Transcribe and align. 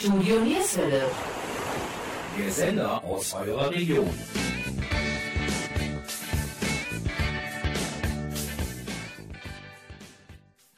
Studio 0.00 0.40
Nierswelle. 0.40 1.02
Der 2.38 2.50
Sender 2.50 3.04
aus 3.04 3.34
eurer 3.34 3.70
Region. 3.70 4.08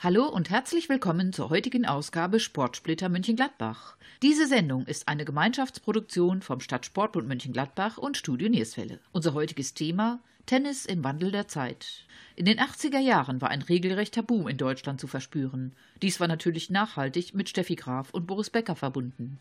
Hallo 0.00 0.27
und 0.27 0.50
herzlich 0.50 0.89
willkommen 0.89 1.32
zur 1.32 1.50
heutigen 1.50 1.87
Ausgabe 1.87 2.41
Sportsplitter 2.41 3.09
München-Gladbach. 3.09 3.96
Diese 4.23 4.48
Sendung 4.48 4.87
ist 4.87 5.07
eine 5.07 5.25
Gemeinschaftsproduktion 5.25 6.43
vom 6.43 6.59
Stadtsportbund 6.59 7.29
München-Gladbach 7.29 7.98
und 7.98 8.16
Studio 8.16 8.48
Nierswelle. 8.48 8.98
Unser 9.12 9.34
heutiges 9.34 9.73
Thema 9.75 10.18
Tennis 10.46 10.86
im 10.86 11.04
Wandel 11.04 11.30
der 11.30 11.48
Zeit. 11.48 12.04
In 12.34 12.45
den 12.45 12.59
80er 12.59 12.98
Jahren 12.98 13.41
war 13.41 13.50
ein 13.50 13.62
regelrechter 13.62 14.22
Boom 14.22 14.48
in 14.48 14.56
Deutschland 14.56 15.00
zu 15.00 15.06
verspüren. 15.06 15.74
Dies 16.02 16.20
war 16.20 16.28
natürlich 16.28 16.70
nachhaltig 16.70 17.34
mit 17.34 17.48
Steffi 17.48 17.77
Graf 17.77 18.10
und 18.10 18.27
Boris 18.27 18.50
Becker 18.50 18.77
verbunden. 18.77 19.38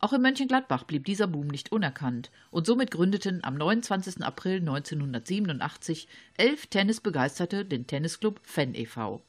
Auch 0.00 0.12
in 0.12 0.22
Mönchengladbach 0.22 0.84
blieb 0.84 1.04
dieser 1.04 1.26
Boom 1.26 1.46
nicht 1.46 1.72
unerkannt 1.72 2.30
und 2.50 2.66
somit 2.66 2.90
gründeten 2.90 3.42
am 3.42 3.54
29. 3.54 4.22
April 4.22 4.56
1987 4.58 6.08
elf 6.36 6.66
Tennisbegeisterte 6.66 7.64
den 7.64 7.86
Tennisclub 7.86 8.40
Fan 8.42 8.74
e.V. 8.74 9.22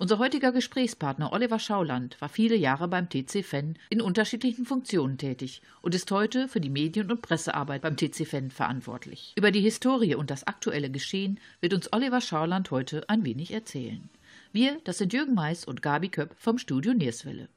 Unser 0.00 0.18
heutiger 0.18 0.50
Gesprächspartner 0.50 1.30
Oliver 1.30 1.58
Schauland 1.58 2.18
war 2.22 2.30
viele 2.30 2.56
Jahre 2.56 2.88
beim 2.88 3.10
TC 3.10 3.44
Fan 3.44 3.76
in 3.90 4.00
unterschiedlichen 4.00 4.64
Funktionen 4.64 5.18
tätig 5.18 5.60
und 5.82 5.94
ist 5.94 6.10
heute 6.10 6.48
für 6.48 6.58
die 6.58 6.70
Medien- 6.70 7.10
und 7.10 7.20
Pressearbeit 7.20 7.82
beim 7.82 7.98
TC 7.98 8.26
Fan 8.26 8.50
verantwortlich. 8.50 9.34
Über 9.36 9.50
die 9.50 9.60
Historie 9.60 10.14
und 10.14 10.30
das 10.30 10.46
aktuelle 10.46 10.88
Geschehen 10.88 11.38
wird 11.60 11.74
uns 11.74 11.92
Oliver 11.92 12.22
Schauland 12.22 12.70
heute 12.70 13.06
ein 13.10 13.26
wenig 13.26 13.52
erzählen. 13.52 14.08
Wir, 14.52 14.80
das 14.84 14.96
sind 14.96 15.12
Jürgen 15.12 15.34
Mais 15.34 15.66
und 15.66 15.82
Gabi 15.82 16.08
Köpp 16.08 16.34
vom 16.38 16.56
Studio 16.56 16.94
Nierswelle. 16.94 17.50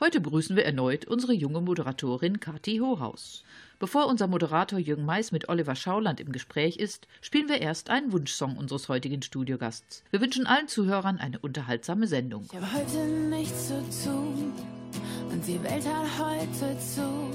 Heute 0.00 0.20
begrüßen 0.20 0.56
wir 0.56 0.66
erneut 0.66 1.06
unsere 1.06 1.32
junge 1.32 1.62
Moderatorin 1.62 2.40
Kati 2.40 2.80
Hohaus. 2.80 3.42
Bevor 3.80 4.08
unser 4.08 4.26
Moderator 4.26 4.78
Jürgen 4.78 5.06
Mais 5.06 5.32
mit 5.32 5.48
Oliver 5.48 5.74
Schauland 5.74 6.20
im 6.20 6.32
Gespräch 6.32 6.76
ist, 6.76 7.08
spielen 7.22 7.48
wir 7.48 7.62
erst 7.62 7.88
einen 7.88 8.12
Wunschsong 8.12 8.58
unseres 8.58 8.90
heutigen 8.90 9.22
Studiogasts. 9.22 10.04
Wir 10.10 10.20
wünschen 10.20 10.46
allen 10.46 10.68
Zuhörern 10.68 11.16
eine 11.16 11.38
unterhaltsame 11.38 12.06
Sendung. 12.06 12.44
Ich 12.44 12.54
habe 12.54 12.70
heute 12.74 13.06
nichts 13.06 13.68
zu 13.68 13.82
tun 14.04 14.52
und 15.30 15.46
die 15.46 15.62
Welt 15.64 15.86
hat 15.86 16.06
heute 16.18 16.78
zu. 16.78 17.30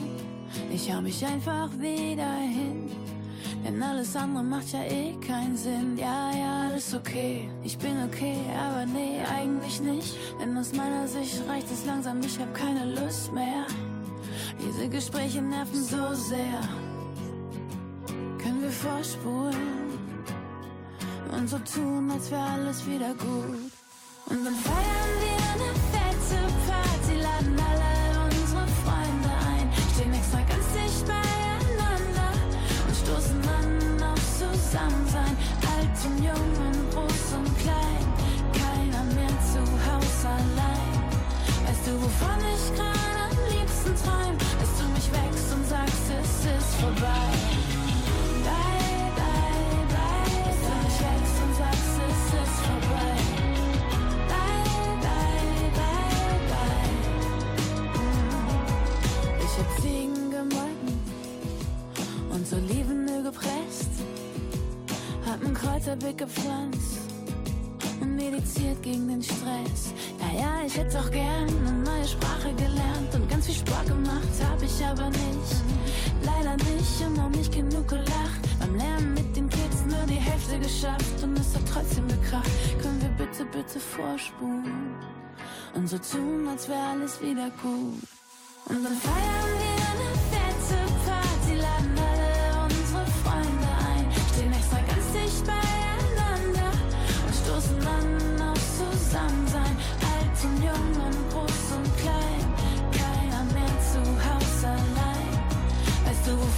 Ich 0.72 0.94
hau 0.94 1.02
mich 1.02 1.26
einfach 1.26 1.72
wieder 1.80 2.36
hin, 2.38 2.92
denn 3.66 3.82
alles 3.82 4.16
andere 4.16 4.44
macht 4.44 4.72
ja 4.72 4.84
eh 4.84 5.16
keinen 5.26 5.58
Sinn. 5.58 5.98
Ja, 5.98 6.32
ja, 6.32 6.70
alles 6.70 6.94
okay, 6.94 7.50
ich 7.64 7.76
bin 7.80 8.04
okay, 8.04 8.38
aber 8.56 8.86
nee, 8.86 9.20
eigentlich 9.36 9.82
nicht. 9.82 10.16
Denn 10.40 10.56
aus 10.56 10.74
meiner 10.74 11.08
Sicht 11.08 11.42
reicht 11.50 11.72
es 11.72 11.88
langsam, 11.88 12.20
ich 12.22 12.38
hab 12.38 12.54
keine 12.54 12.94
Lust 12.94 13.34
mehr. 13.34 13.66
Diese 14.60 14.90
Gespräche 14.90 15.42
nerven 15.42 15.84
so 15.84 16.14
sehr. 16.14 16.62
Können 18.38 18.62
wir 18.62 18.72
vorspulen 18.72 19.76
und 21.32 21.50
so 21.50 21.58
tun, 21.60 22.12
als 22.12 22.32
wäre 22.32 22.44
alles 22.44 22.86
wieder 22.86 23.14
gut. 23.16 23.72
Und 24.28 24.46
dann 24.46 24.56
feiern 24.56 25.14
wir 25.22 25.38
eine 25.54 25.72
fette 25.92 26.42
Party, 26.68 27.22
laden 27.22 27.60
alle 27.60 28.26
unsere 28.26 28.68
Freunde 28.84 29.32
ein, 29.54 29.70
stehen 29.94 30.14
extra 30.14 30.40
ganz 30.40 30.66
dicht 30.74 31.06
beieinander 31.06 32.32
und 32.88 32.96
stoßen 32.96 33.42
an 33.58 34.04
auf 34.12 34.22
Zusammensein. 34.40 35.36
Alt 35.74 35.98
und 36.06 36.24
jung 36.24 36.52
und 36.68 36.92
groß 36.92 37.28
und 37.38 37.58
klein, 37.60 38.06
keiner 38.54 39.04
mehr 39.14 39.36
zu 39.52 39.62
Hause 39.62 40.28
allein. 40.28 40.96
Weißt 41.68 41.88
du, 41.88 41.92
wovon 42.02 42.40
ich 42.54 42.66
gerade 42.76 43.20
am 43.30 43.38
liebsten 43.54 43.94
träum? 44.04 44.45
Mm. 46.82 47.06
Kräuterbeet 65.86 66.18
gepflanzt 66.18 67.12
und 68.02 68.16
meditiert 68.16 68.82
gegen 68.82 69.08
den 69.08 69.22
Stress. 69.22 69.94
Ja, 70.20 70.40
ja, 70.40 70.66
ich 70.66 70.76
hätte 70.78 71.00
auch 71.00 71.12
gern 71.12 71.48
eine 71.48 71.74
neue 71.84 72.08
Sprache 72.08 72.54
gelernt 72.54 73.14
und 73.14 73.30
ganz 73.30 73.46
viel 73.46 73.56
Sport 73.56 73.88
gemacht, 73.88 74.28
hab 74.50 74.62
ich 74.64 74.86
aber 74.86 75.10
nicht. 75.10 75.26
Leider 76.26 76.56
nicht 76.58 77.02
und 77.06 77.18
noch 77.18 77.30
nicht 77.30 77.54
genug 77.54 77.88
gelacht. 77.88 78.42
Beim 78.60 78.76
Lernen 78.76 79.14
mit 79.14 79.36
den 79.36 79.50
Kids 79.50 79.86
nur 79.88 80.06
die 80.08 80.16
Hälfte 80.16 80.60
geschafft 80.60 81.24
und 81.24 81.38
es 81.38 81.56
hat 81.56 81.64
trotzdem 81.72 82.08
gekracht. 82.08 82.50
Können 82.82 83.02
wir 83.02 83.26
bitte, 83.26 83.46
bitte 83.46 83.80
vorspulen 83.80 84.96
und 85.76 85.88
so 85.88 85.98
tun, 85.98 86.48
als 86.48 86.68
wäre 86.68 86.82
alles 86.94 87.22
wieder 87.22 87.50
gut. 87.62 88.02
Und 88.68 88.84
dann 88.84 88.96
feiern 88.96 89.60
wir 89.60 89.65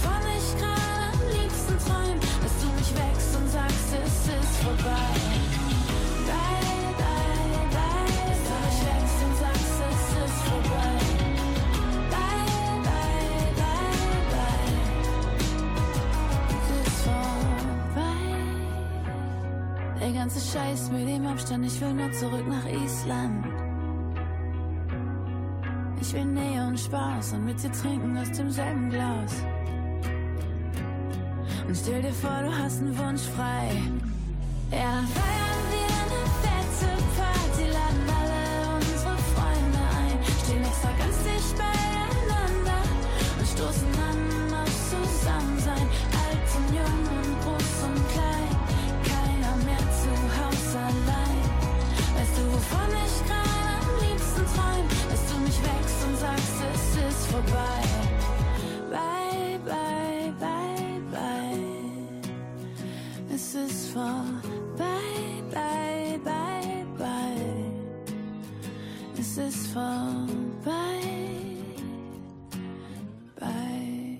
wovon 0.08 0.24
ich 0.36 0.48
gerade 0.58 1.02
am 1.12 1.20
liebsten 1.36 1.76
träum? 1.84 2.18
Dass 2.42 2.54
du 2.60 2.66
mich 2.78 2.90
wächst 2.94 3.36
und 3.36 3.48
sagst, 3.50 3.88
es 4.04 4.28
ist 4.28 4.56
vorbei. 4.64 5.10
Bye, 6.26 6.94
bye, 7.00 7.66
bye. 7.74 8.08
Dass 8.28 8.42
du 8.48 8.54
wächst 8.88 9.18
und 9.26 9.34
sagst, 9.42 9.72
es 9.90 10.02
ist 10.24 10.40
vorbei. 10.48 10.94
Bye, 12.10 12.76
bye, 12.86 13.50
bye, 13.60 14.20
bye. 14.32 14.72
Es 16.56 16.68
ist 16.86 16.98
vorbei. 17.04 18.22
Der 20.00 20.12
ganze 20.12 20.40
Scheiß 20.40 20.90
mit 20.90 21.08
dem 21.08 21.26
Abstand, 21.26 21.66
ich 21.66 21.80
will 21.80 21.94
nur 21.94 22.12
zurück 22.12 22.46
nach 22.48 22.66
Island. 22.66 23.46
Ich 26.00 26.12
will 26.14 26.24
Nähe 26.24 26.64
und 26.66 26.78
Spaß 26.78 27.32
und 27.34 27.44
mit 27.44 27.62
dir 27.62 27.72
trinken 27.72 28.16
aus 28.16 28.30
demselben 28.30 28.88
Glas. 28.88 29.42
Und 31.68 31.76
stell 31.76 32.00
dir 32.00 32.14
vor, 32.14 32.40
du 32.42 32.50
hast 32.50 32.80
einen 32.80 32.96
Wunsch 32.96 33.28
frei. 33.36 33.68
Ja, 34.72 35.04
feiern 35.12 35.64
wir 35.68 35.92
eine 36.00 36.22
fette 36.40 36.90
Party, 37.12 37.64
laden 37.68 38.08
alle 38.08 38.76
unsere 38.80 39.16
Freunde 39.36 39.82
ein, 40.00 40.16
stehen 40.44 40.64
extra 40.64 40.88
ganz 40.96 41.16
dicht 41.28 41.52
beieinander 41.60 42.80
und 43.36 43.46
stoßen 43.52 43.92
an 44.00 44.64
auf 44.64 44.72
Zusammensein. 44.88 45.86
Alt 46.24 46.48
und 46.56 46.68
jung 46.72 47.00
und 47.20 47.36
groß 47.44 47.76
und 47.84 48.00
klein, 48.16 48.52
keiner 49.04 49.54
mehr 49.68 49.84
zu 49.92 50.10
Hause 50.40 50.78
allein. 50.88 51.44
Weißt 52.16 52.32
du, 52.32 52.42
wovon 52.48 52.90
ich 52.96 53.16
gerade 53.28 53.68
am 53.76 53.92
liebsten 54.08 54.44
träum? 54.56 54.88
Dass 55.12 55.22
du 55.28 55.36
mich 55.44 55.58
wächst 55.60 56.00
und 56.08 56.16
sagst, 56.16 56.56
es 56.64 57.12
ist 57.12 57.26
vorbei. 57.28 57.97
Ist 63.66 63.90
vorbei, 63.90 64.84
bye, 65.50 66.18
bye, 66.24 66.86
bye. 66.96 67.72
Es 69.18 69.36
ist 69.36 69.68
vorbei, 69.68 71.00
bye. 73.38 74.18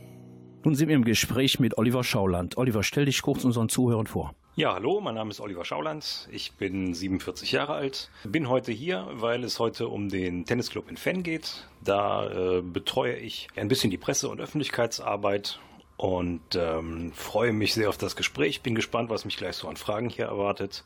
Nun 0.65 0.75
sind 0.75 0.89
wir 0.89 0.97
im 0.97 1.05
Gespräch 1.05 1.61
mit 1.61 1.79
Oliver 1.79 2.05
Schauland. 2.05 2.57
Oliver, 2.57 2.83
stell 2.83 3.05
dich 3.05 3.23
kurz 3.23 3.45
unseren 3.45 3.69
Zuhörern 3.69 4.07
vor. 4.07 4.35
Ja, 4.57 4.75
hallo, 4.75 5.01
mein 5.01 5.15
Name 5.15 5.31
ist 5.31 5.41
Oliver 5.41 5.65
Schauland. 5.65 6.29
Ich 6.33 6.55
bin 6.55 6.93
47 6.93 7.53
Jahre 7.53 7.75
alt. 7.75 8.11
Bin 8.25 8.49
heute 8.49 8.73
hier, 8.73 9.07
weil 9.13 9.45
es 9.45 9.61
heute 9.61 9.87
um 9.87 10.09
den 10.09 10.47
Tennisclub 10.47 10.91
in 10.91 10.97
Fenn 10.97 11.23
geht. 11.23 11.69
Da 11.85 12.29
äh, 12.29 12.61
betreue 12.63 13.15
ich 13.15 13.47
ein 13.55 13.69
bisschen 13.69 13.93
die 13.93 13.99
Presse- 13.99 14.29
und 14.29 14.41
Öffentlichkeitsarbeit 14.41 15.61
und 15.99 16.55
ähm, 16.55 17.13
freue 17.13 17.53
mich 17.53 17.75
sehr 17.75 17.89
auf 17.89 17.99
das 17.99 18.17
Gespräch. 18.17 18.63
Bin 18.63 18.75
gespannt, 18.75 19.11
was 19.11 19.25
mich 19.25 19.37
gleich 19.37 19.57
so 19.57 19.69
an 19.69 19.77
Fragen 19.77 20.09
hier 20.09 20.27
erwartet. 20.27 20.85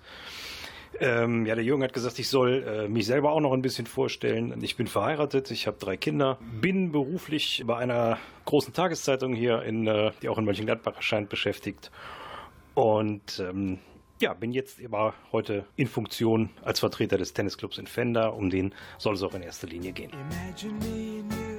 Ähm, 1.00 1.46
ja, 1.46 1.54
der 1.54 1.64
Jürgen 1.64 1.82
hat 1.82 1.92
gesagt, 1.92 2.18
ich 2.18 2.28
soll 2.28 2.64
äh, 2.66 2.88
mich 2.88 3.06
selber 3.06 3.32
auch 3.32 3.40
noch 3.40 3.52
ein 3.52 3.62
bisschen 3.62 3.86
vorstellen. 3.86 4.62
Ich 4.62 4.76
bin 4.76 4.86
verheiratet, 4.86 5.50
ich 5.50 5.66
habe 5.66 5.76
drei 5.78 5.96
Kinder, 5.96 6.38
bin 6.60 6.92
beruflich 6.92 7.62
bei 7.66 7.76
einer 7.76 8.18
großen 8.46 8.72
Tageszeitung 8.72 9.34
hier, 9.34 9.62
in, 9.62 9.86
äh, 9.86 10.12
die 10.22 10.28
auch 10.30 10.38
in 10.38 10.44
Mönchengladbach 10.44 10.96
erscheint, 10.96 11.28
beschäftigt. 11.28 11.90
Und 12.74 13.38
ähm, 13.38 13.80
ja, 14.18 14.32
bin 14.32 14.52
jetzt 14.52 14.82
aber 14.82 15.12
heute 15.30 15.66
in 15.76 15.88
Funktion 15.88 16.50
als 16.62 16.80
Vertreter 16.80 17.18
des 17.18 17.34
Tennisclubs 17.34 17.76
in 17.76 17.86
Fender. 17.86 18.34
Um 18.34 18.48
den 18.48 18.74
soll 18.96 19.14
es 19.14 19.22
auch 19.22 19.34
in 19.34 19.42
erster 19.42 19.66
Linie 19.66 19.92
gehen. 19.92 20.10
Imagine 20.10 20.78
me 20.78 21.20
and 21.20 21.32
you 21.32 21.52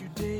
you 0.00 0.08
day 0.14 0.24
and 0.24 0.34
night. 0.34 0.39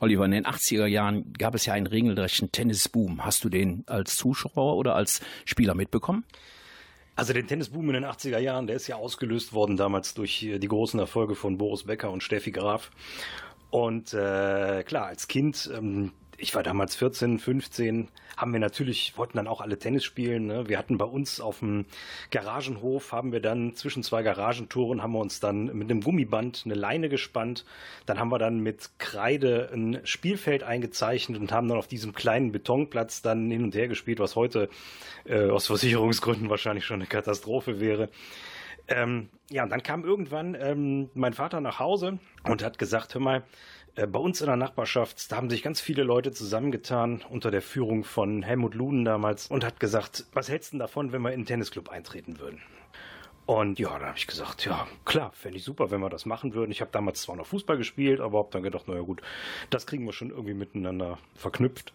Oliver, 0.00 0.24
in 0.24 0.30
den 0.30 0.46
80er 0.46 0.86
Jahren 0.86 1.32
gab 1.34 1.54
es 1.54 1.66
ja 1.66 1.74
einen 1.74 1.86
regelrechten 1.86 2.50
Tennisboom. 2.50 3.24
Hast 3.24 3.44
du 3.44 3.50
den 3.50 3.84
als 3.86 4.16
Zuschauer 4.16 4.76
oder 4.76 4.94
als 4.94 5.20
Spieler 5.44 5.74
mitbekommen? 5.74 6.24
Also 7.16 7.34
den 7.34 7.46
Tennisboom 7.46 7.86
in 7.90 7.94
den 7.94 8.04
80er 8.06 8.38
Jahren, 8.38 8.66
der 8.66 8.76
ist 8.76 8.86
ja 8.86 8.96
ausgelöst 8.96 9.52
worden 9.52 9.76
damals 9.76 10.14
durch 10.14 10.42
äh, 10.42 10.58
die 10.58 10.68
großen 10.68 10.98
Erfolge 10.98 11.34
von 11.34 11.58
Boris 11.58 11.84
Becker 11.84 12.10
und 12.10 12.22
Steffi 12.22 12.50
Graf. 12.50 12.90
Und 13.68 14.14
äh, 14.14 14.82
klar, 14.84 15.06
als 15.06 15.28
Kind 15.28 15.70
ähm, 15.76 16.12
ich 16.40 16.54
war 16.54 16.62
damals 16.62 16.96
14, 16.96 17.38
15, 17.38 18.08
haben 18.36 18.52
wir 18.52 18.60
natürlich, 18.60 19.16
wollten 19.16 19.36
dann 19.36 19.46
auch 19.46 19.60
alle 19.60 19.78
Tennis 19.78 20.04
spielen. 20.04 20.46
Ne? 20.46 20.68
Wir 20.68 20.78
hatten 20.78 20.96
bei 20.96 21.04
uns 21.04 21.40
auf 21.40 21.58
dem 21.58 21.84
Garagenhof, 22.30 23.12
haben 23.12 23.32
wir 23.32 23.40
dann 23.40 23.74
zwischen 23.74 24.02
zwei 24.02 24.22
Garagentoren, 24.22 25.02
haben 25.02 25.12
wir 25.12 25.20
uns 25.20 25.40
dann 25.40 25.66
mit 25.66 25.90
einem 25.90 26.00
Gummiband 26.00 26.62
eine 26.64 26.74
Leine 26.74 27.08
gespannt. 27.08 27.66
Dann 28.06 28.18
haben 28.18 28.30
wir 28.30 28.38
dann 28.38 28.60
mit 28.60 28.90
Kreide 28.98 29.70
ein 29.72 30.00
Spielfeld 30.04 30.62
eingezeichnet 30.62 31.38
und 31.38 31.52
haben 31.52 31.68
dann 31.68 31.78
auf 31.78 31.88
diesem 31.88 32.14
kleinen 32.14 32.52
Betonplatz 32.52 33.20
dann 33.20 33.50
hin 33.50 33.62
und 33.62 33.74
her 33.74 33.88
gespielt, 33.88 34.18
was 34.18 34.36
heute 34.36 34.70
äh, 35.26 35.50
aus 35.50 35.66
Versicherungsgründen 35.66 36.48
wahrscheinlich 36.48 36.86
schon 36.86 37.00
eine 37.00 37.06
Katastrophe 37.06 37.80
wäre. 37.80 38.08
Ähm, 38.88 39.28
ja, 39.50 39.62
und 39.62 39.70
dann 39.70 39.82
kam 39.82 40.04
irgendwann 40.04 40.56
ähm, 40.60 41.10
mein 41.14 41.32
Vater 41.32 41.60
nach 41.60 41.78
Hause 41.78 42.18
und 42.44 42.64
hat 42.64 42.78
gesagt, 42.78 43.14
hör 43.14 43.20
mal, 43.20 43.44
bei 43.94 44.18
uns 44.18 44.40
in 44.40 44.46
der 44.46 44.56
Nachbarschaft, 44.56 45.30
da 45.30 45.36
haben 45.36 45.50
sich 45.50 45.62
ganz 45.62 45.80
viele 45.80 46.02
Leute 46.02 46.32
zusammengetan 46.32 47.22
unter 47.28 47.50
der 47.50 47.62
Führung 47.62 48.04
von 48.04 48.42
Helmut 48.42 48.74
Luden 48.74 49.04
damals 49.04 49.48
und 49.48 49.64
hat 49.64 49.80
gesagt, 49.80 50.26
was 50.32 50.48
hältst 50.48 50.72
du 50.72 50.78
davon, 50.78 51.12
wenn 51.12 51.22
wir 51.22 51.32
in 51.32 51.40
den 51.40 51.46
Tennisclub 51.46 51.88
eintreten 51.88 52.38
würden? 52.38 52.60
Und 53.46 53.80
ja, 53.80 53.98
da 53.98 54.06
habe 54.06 54.18
ich 54.18 54.28
gesagt, 54.28 54.64
ja, 54.64 54.86
klar, 55.04 55.32
fände 55.32 55.58
ich 55.58 55.64
super, 55.64 55.90
wenn 55.90 56.00
wir 56.00 56.08
das 56.08 56.24
machen 56.24 56.54
würden. 56.54 56.70
Ich 56.70 56.80
habe 56.80 56.92
damals 56.92 57.22
zwar 57.22 57.34
noch 57.34 57.46
Fußball 57.46 57.76
gespielt, 57.76 58.20
aber 58.20 58.38
habe 58.38 58.50
dann 58.52 58.62
gedacht, 58.62 58.86
naja 58.86 59.00
gut, 59.00 59.22
das 59.70 59.86
kriegen 59.86 60.04
wir 60.04 60.12
schon 60.12 60.30
irgendwie 60.30 60.54
miteinander 60.54 61.18
verknüpft. 61.34 61.92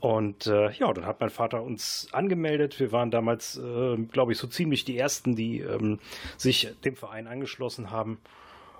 Und 0.00 0.46
äh, 0.46 0.70
ja, 0.72 0.92
dann 0.92 1.06
hat 1.06 1.20
mein 1.20 1.30
Vater 1.30 1.62
uns 1.62 2.08
angemeldet. 2.12 2.78
Wir 2.80 2.90
waren 2.92 3.10
damals, 3.10 3.56
äh, 3.58 3.96
glaube 4.10 4.32
ich, 4.32 4.38
so 4.38 4.46
ziemlich 4.46 4.84
die 4.84 4.98
Ersten, 4.98 5.36
die 5.36 5.60
ähm, 5.60 6.00
sich 6.36 6.74
dem 6.84 6.96
Verein 6.96 7.26
angeschlossen 7.26 7.90
haben. 7.90 8.18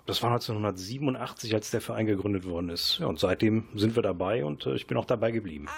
Das 0.08 0.22
war 0.22 0.30
1987, 0.30 1.54
als 1.54 1.70
der 1.70 1.82
Verein 1.82 2.06
gegründet 2.06 2.46
worden 2.46 2.70
ist. 2.70 2.96
Ja, 2.98 3.06
und 3.08 3.18
seitdem 3.18 3.68
sind 3.74 3.94
wir 3.94 4.02
dabei 4.02 4.42
und 4.42 4.64
äh, 4.64 4.74
ich 4.74 4.86
bin 4.86 4.96
auch 4.96 5.04
dabei 5.04 5.30
geblieben. 5.32 5.68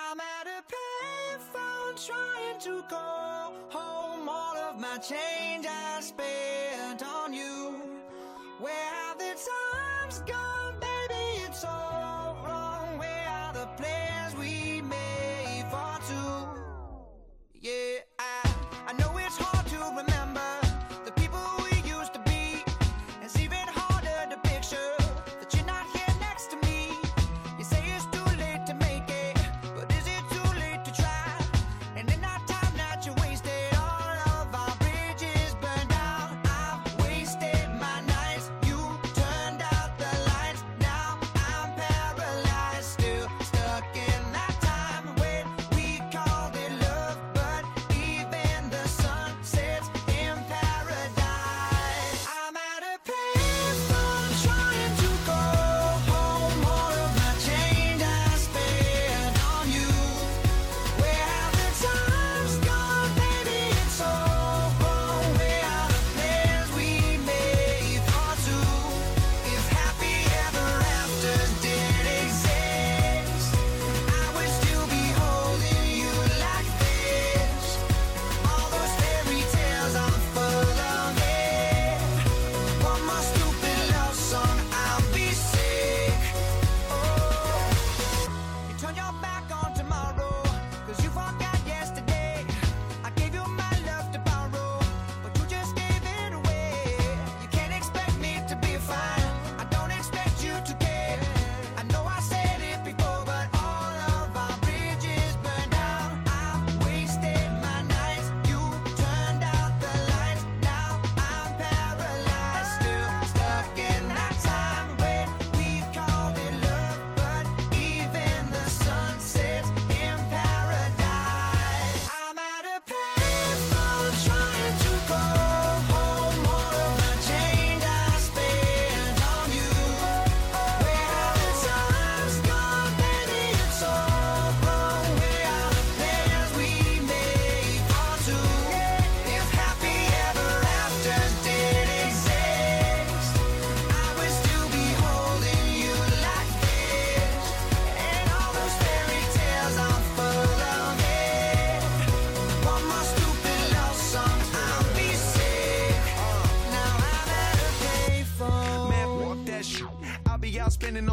change 5.00 5.79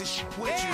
of 0.00 0.06
shit 0.06 0.38
with 0.38 0.64
you. 0.64 0.72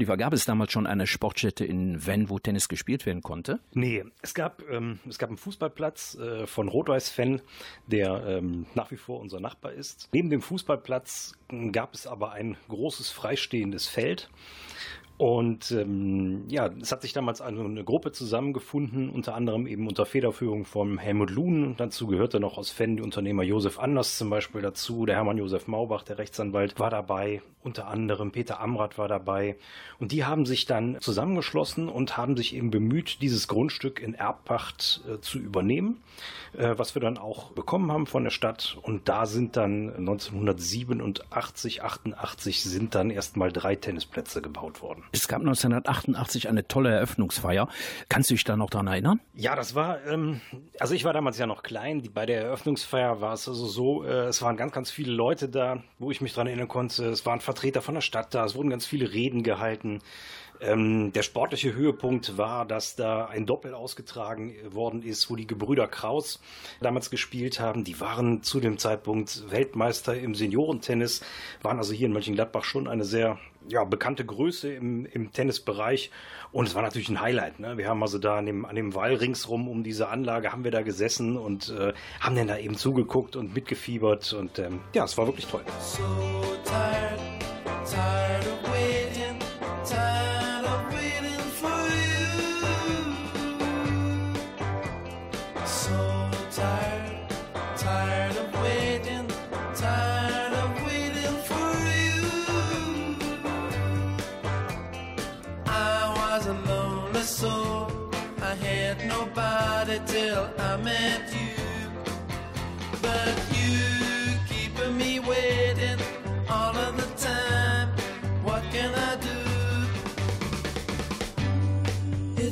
Oliver, 0.00 0.16
gab 0.16 0.32
es 0.32 0.46
damals 0.46 0.72
schon 0.72 0.86
eine 0.86 1.06
Sportstätte 1.06 1.66
in 1.66 2.06
Venn, 2.06 2.30
wo 2.30 2.38
Tennis 2.38 2.70
gespielt 2.70 3.04
werden 3.04 3.20
konnte? 3.20 3.60
Nee, 3.74 4.02
es 4.22 4.32
gab, 4.32 4.62
ähm, 4.70 4.98
es 5.06 5.18
gab 5.18 5.28
einen 5.28 5.36
Fußballplatz 5.36 6.14
äh, 6.14 6.46
von 6.46 6.68
Rot-Weiß-Fan, 6.68 7.42
der 7.86 8.24
ähm, 8.26 8.64
nach 8.74 8.90
wie 8.90 8.96
vor 8.96 9.20
unser 9.20 9.40
Nachbar 9.40 9.72
ist. 9.72 10.08
Neben 10.14 10.30
dem 10.30 10.40
Fußballplatz 10.40 11.34
ähm, 11.50 11.70
gab 11.70 11.92
es 11.92 12.06
aber 12.06 12.32
ein 12.32 12.56
großes 12.68 13.10
freistehendes 13.10 13.88
Feld. 13.88 14.30
Und 15.20 15.70
ähm, 15.72 16.44
ja, 16.48 16.70
es 16.80 16.92
hat 16.92 17.02
sich 17.02 17.12
damals 17.12 17.42
also 17.42 17.62
eine 17.62 17.84
Gruppe 17.84 18.10
zusammengefunden, 18.10 19.10
unter 19.10 19.34
anderem 19.34 19.66
eben 19.66 19.86
unter 19.86 20.06
Federführung 20.06 20.64
von 20.64 20.96
Helmut 20.96 21.28
Luhn. 21.28 21.62
Und 21.62 21.78
dazu 21.78 22.06
gehörte 22.06 22.40
noch 22.40 22.56
aus 22.56 22.70
Fenn 22.70 22.96
die 22.96 23.02
Unternehmer 23.02 23.42
Josef 23.42 23.78
Anders 23.78 24.16
zum 24.16 24.30
Beispiel 24.30 24.62
dazu. 24.62 25.04
Der 25.04 25.16
Hermann 25.16 25.36
Josef 25.36 25.66
Maubach, 25.66 26.04
der 26.04 26.16
Rechtsanwalt, 26.16 26.80
war 26.80 26.88
dabei. 26.88 27.42
Unter 27.62 27.88
anderem 27.88 28.32
Peter 28.32 28.60
Amrath 28.60 28.96
war 28.96 29.08
dabei. 29.08 29.56
Und 29.98 30.12
die 30.12 30.24
haben 30.24 30.46
sich 30.46 30.64
dann 30.64 30.98
zusammengeschlossen 30.98 31.90
und 31.90 32.16
haben 32.16 32.34
sich 32.34 32.54
eben 32.54 32.70
bemüht, 32.70 33.20
dieses 33.20 33.46
Grundstück 33.46 34.00
in 34.00 34.14
Erbpacht 34.14 35.02
äh, 35.06 35.20
zu 35.20 35.38
übernehmen, 35.38 36.00
äh, 36.56 36.78
was 36.78 36.94
wir 36.94 37.02
dann 37.02 37.18
auch 37.18 37.50
bekommen 37.50 37.92
haben 37.92 38.06
von 38.06 38.24
der 38.24 38.30
Stadt. 38.30 38.78
Und 38.80 39.10
da 39.10 39.26
sind 39.26 39.58
dann 39.58 39.94
1987, 39.94 41.82
88 41.82 42.62
sind 42.62 42.94
dann 42.94 43.10
erstmal 43.10 43.52
drei 43.52 43.76
Tennisplätze 43.76 44.40
gebaut 44.40 44.80
worden. 44.80 45.04
Es 45.12 45.26
gab 45.26 45.40
1988 45.40 46.48
eine 46.48 46.66
tolle 46.68 46.90
Eröffnungsfeier. 46.90 47.68
Kannst 48.08 48.30
du 48.30 48.34
dich 48.34 48.44
da 48.44 48.56
noch 48.56 48.70
daran 48.70 48.86
erinnern? 48.86 49.20
Ja, 49.34 49.56
das 49.56 49.74
war, 49.74 50.04
ähm, 50.06 50.40
also 50.78 50.94
ich 50.94 51.04
war 51.04 51.12
damals 51.12 51.38
ja 51.38 51.46
noch 51.46 51.62
klein. 51.62 52.08
Bei 52.14 52.26
der 52.26 52.42
Eröffnungsfeier 52.42 53.20
war 53.20 53.34
es 53.34 53.48
also 53.48 53.66
so, 53.66 54.04
äh, 54.04 54.26
es 54.26 54.40
waren 54.42 54.56
ganz, 54.56 54.72
ganz 54.72 54.90
viele 54.90 55.12
Leute 55.12 55.48
da, 55.48 55.82
wo 55.98 56.10
ich 56.10 56.20
mich 56.20 56.32
dran 56.32 56.46
erinnern 56.46 56.68
konnte. 56.68 57.06
Es 57.06 57.26
waren 57.26 57.40
Vertreter 57.40 57.82
von 57.82 57.94
der 57.94 58.02
Stadt 58.02 58.34
da, 58.34 58.44
es 58.44 58.54
wurden 58.54 58.70
ganz 58.70 58.86
viele 58.86 59.12
Reden 59.12 59.42
gehalten. 59.42 60.00
Ähm, 60.60 61.12
der 61.12 61.22
sportliche 61.22 61.74
Höhepunkt 61.74 62.36
war, 62.36 62.66
dass 62.66 62.94
da 62.94 63.26
ein 63.26 63.46
Doppel 63.46 63.72
ausgetragen 63.72 64.54
worden 64.70 65.02
ist, 65.02 65.30
wo 65.30 65.36
die 65.36 65.46
Gebrüder 65.46 65.88
Kraus 65.88 66.40
damals 66.80 67.10
gespielt 67.10 67.60
haben. 67.60 67.82
Die 67.82 67.98
waren 67.98 68.42
zu 68.42 68.60
dem 68.60 68.76
Zeitpunkt 68.76 69.50
Weltmeister 69.50 70.14
im 70.14 70.34
Seniorentennis, 70.34 71.22
waren 71.62 71.78
also 71.78 71.94
hier 71.94 72.06
in 72.06 72.12
Mönchengladbach 72.12 72.64
schon 72.64 72.88
eine 72.88 73.04
sehr 73.04 73.38
ja, 73.70 73.84
bekannte 73.84 74.24
Größe 74.24 74.72
im, 74.72 75.06
im 75.06 75.32
Tennisbereich. 75.32 76.10
Und 76.52 76.66
es 76.66 76.74
war 76.74 76.82
natürlich 76.82 77.08
ein 77.08 77.20
Highlight. 77.20 77.60
Ne? 77.60 77.78
Wir 77.78 77.88
haben 77.88 78.02
also 78.02 78.18
da 78.18 78.38
an 78.38 78.46
dem, 78.46 78.64
an 78.64 78.74
dem 78.74 78.94
Wall 78.94 79.14
ringsrum 79.14 79.68
um 79.68 79.84
diese 79.84 80.08
Anlage 80.08 80.52
haben 80.52 80.64
wir 80.64 80.70
da 80.70 80.82
gesessen 80.82 81.36
und 81.36 81.68
äh, 81.70 81.92
haben 82.20 82.36
dann 82.36 82.48
da 82.48 82.58
eben 82.58 82.76
zugeguckt 82.76 83.36
und 83.36 83.54
mitgefiebert. 83.54 84.32
Und 84.32 84.58
ähm, 84.58 84.80
ja, 84.94 85.04
es 85.04 85.16
war 85.16 85.26
wirklich 85.26 85.46
toll. 85.46 85.62
So 85.80 86.02
tired, 86.64 87.20
tired 87.84 88.79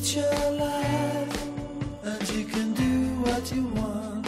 It's 0.00 0.14
your 0.14 0.50
life, 0.52 1.48
and 2.04 2.30
you 2.30 2.44
can 2.44 2.72
do 2.72 3.20
what 3.20 3.52
you 3.52 3.64
want. 3.64 4.26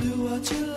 Do 0.00 0.10
what 0.24 0.50
you 0.50 0.64
like, 0.64 0.73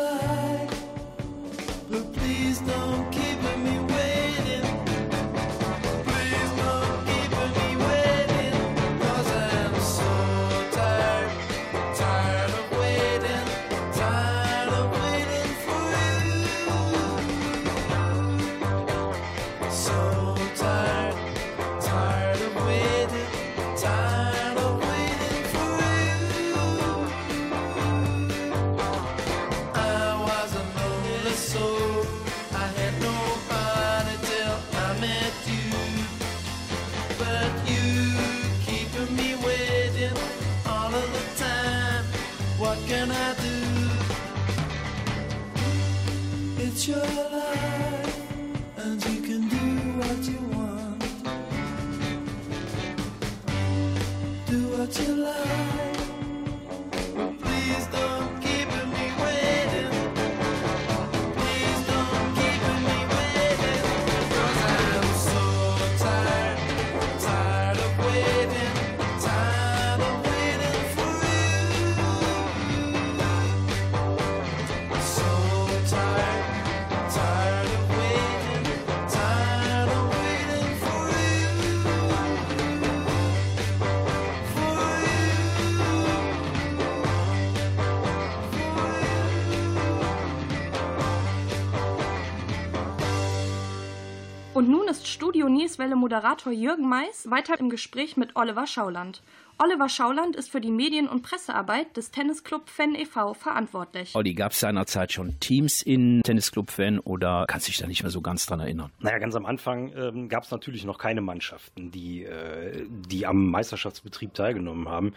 Und 94.58 94.70
nun 94.70 94.88
ist 94.88 95.08
Studio 95.08 95.50
Nierswelle 95.50 95.96
Moderator 95.96 96.52
Jürgen 96.52 96.90
Mais 96.90 97.30
weiter 97.30 97.60
im 97.60 97.70
Gespräch 97.70 98.18
mit 98.18 98.36
Oliver 98.36 98.66
Schauland. 98.66 99.22
Oliver 99.60 99.90
Schauland 99.90 100.36
ist 100.36 100.52
für 100.52 100.62
die 100.62 100.72
Medien- 100.72 101.08
und 101.08 101.24
Pressearbeit 101.24 101.98
des 101.98 102.12
Tennisclub 102.12 102.70
Fan 102.70 102.94
e.V. 102.94 103.34
verantwortlich. 103.34 104.14
Olli, 104.14 104.36
gab 104.36 104.52
es 104.52 104.60
seinerzeit 104.60 105.12
schon 105.12 105.40
Teams 105.40 105.82
in 105.82 106.22
Tennisclub 106.24 106.70
Fan 106.70 107.00
oder 107.00 107.46
kannst 107.48 107.68
du 107.68 107.72
dich 107.72 107.80
da 107.80 107.88
nicht 107.88 108.04
mehr 108.04 108.12
so 108.12 108.22
ganz 108.22 108.46
dran 108.46 108.60
erinnern? 108.60 108.92
Naja, 109.00 109.18
ganz 109.18 109.36
am 109.36 109.48
Anfang 109.48 109.92
ähm, 109.96 110.30
gab 110.30 110.44
es 110.44 110.52
natürlich 110.52 110.86
noch 110.86 111.00
keine 111.00 111.22
Mannschaften, 111.22 111.90
die, 111.90 112.24
äh, 112.24 112.86
die 112.88 113.26
am 113.26 113.50
Meisterschaftsbetrieb 113.50 114.36
teilgenommen 114.36 114.90
haben. 114.90 115.14